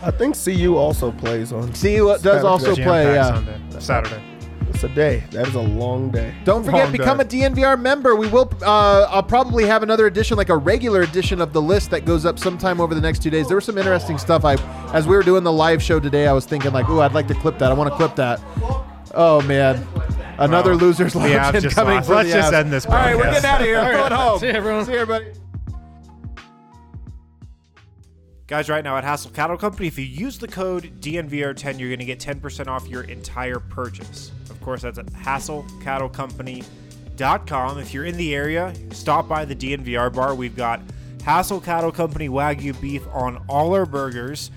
[0.03, 1.75] I think CU also plays on.
[1.75, 2.49] See what does Saturday.
[2.49, 3.05] also play.
[3.05, 3.35] packed Yeah.
[3.35, 4.32] Sunday, Saturday.
[4.83, 5.23] It's a day.
[5.31, 6.35] That is a long day.
[6.43, 7.45] Don't forget, Long become day.
[7.45, 8.17] a DNVR member.
[8.17, 8.51] We will.
[8.63, 12.27] Uh, I'll probably have another edition, like a regular edition of the list that goes
[12.27, 13.47] up sometime over the next two days.
[13.47, 14.45] There was some interesting stuff.
[14.45, 14.55] I,
[14.93, 17.29] as we were doing the live show today, I was thinking like, "Ooh, I'd like
[17.29, 17.71] to clip that.
[17.71, 18.41] I want to clip that."
[19.15, 19.87] Oh man,
[20.39, 21.95] another Well, losers the lounge Avs just incoming.
[21.99, 22.09] lost.
[22.09, 22.57] for Let's the just Avs.
[22.59, 23.79] end this All right, we're getting out of here.
[23.79, 24.39] I'm going home.
[24.41, 24.85] See you, everyone.
[24.85, 25.33] See you, everybody.
[28.49, 32.01] Guys, right now at Hassel Cattle Company, if you use the code DNVR10, you're going
[32.01, 34.33] to get 10% off your entire purchase.
[34.63, 37.79] Course, that's at HassleCattleCompany.com.
[37.79, 40.35] If you're in the area, stop by the DNVR bar.
[40.35, 40.81] We've got
[41.25, 44.51] Hassel Cattle Company Wagyu beef on all our burgers.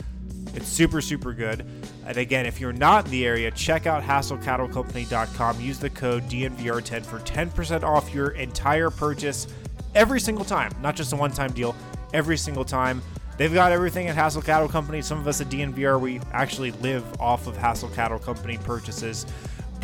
[0.56, 1.66] It's super, super good.
[2.06, 5.60] And again, if you're not in the area, check out HassleCattleCompany.com.
[5.60, 9.48] Use the code DNVR10 for 10% off your entire purchase
[9.96, 10.72] every single time.
[10.82, 11.76] Not just a one time deal,
[12.14, 13.02] every single time.
[13.38, 15.02] They've got everything at Hassel Cattle Company.
[15.02, 19.26] Some of us at DNVR, we actually live off of Hassel Cattle Company purchases.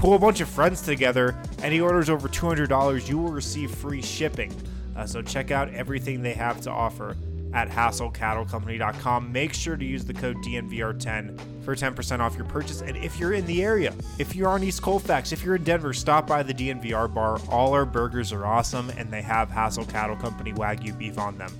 [0.01, 4.01] Pull a bunch of friends together, and he orders over $200, you will receive free
[4.01, 4.51] shipping.
[4.97, 7.15] Uh, so check out everything they have to offer
[7.53, 9.31] at hasslecattlecompany.com.
[9.31, 12.81] Make sure to use the code DNVR10 for 10% off your purchase.
[12.81, 15.93] And if you're in the area, if you're on East Colfax, if you're in Denver,
[15.93, 17.39] stop by the DNVR bar.
[17.51, 21.51] All our burgers are awesome, and they have Hassel Cattle Company Wagyu beef on them.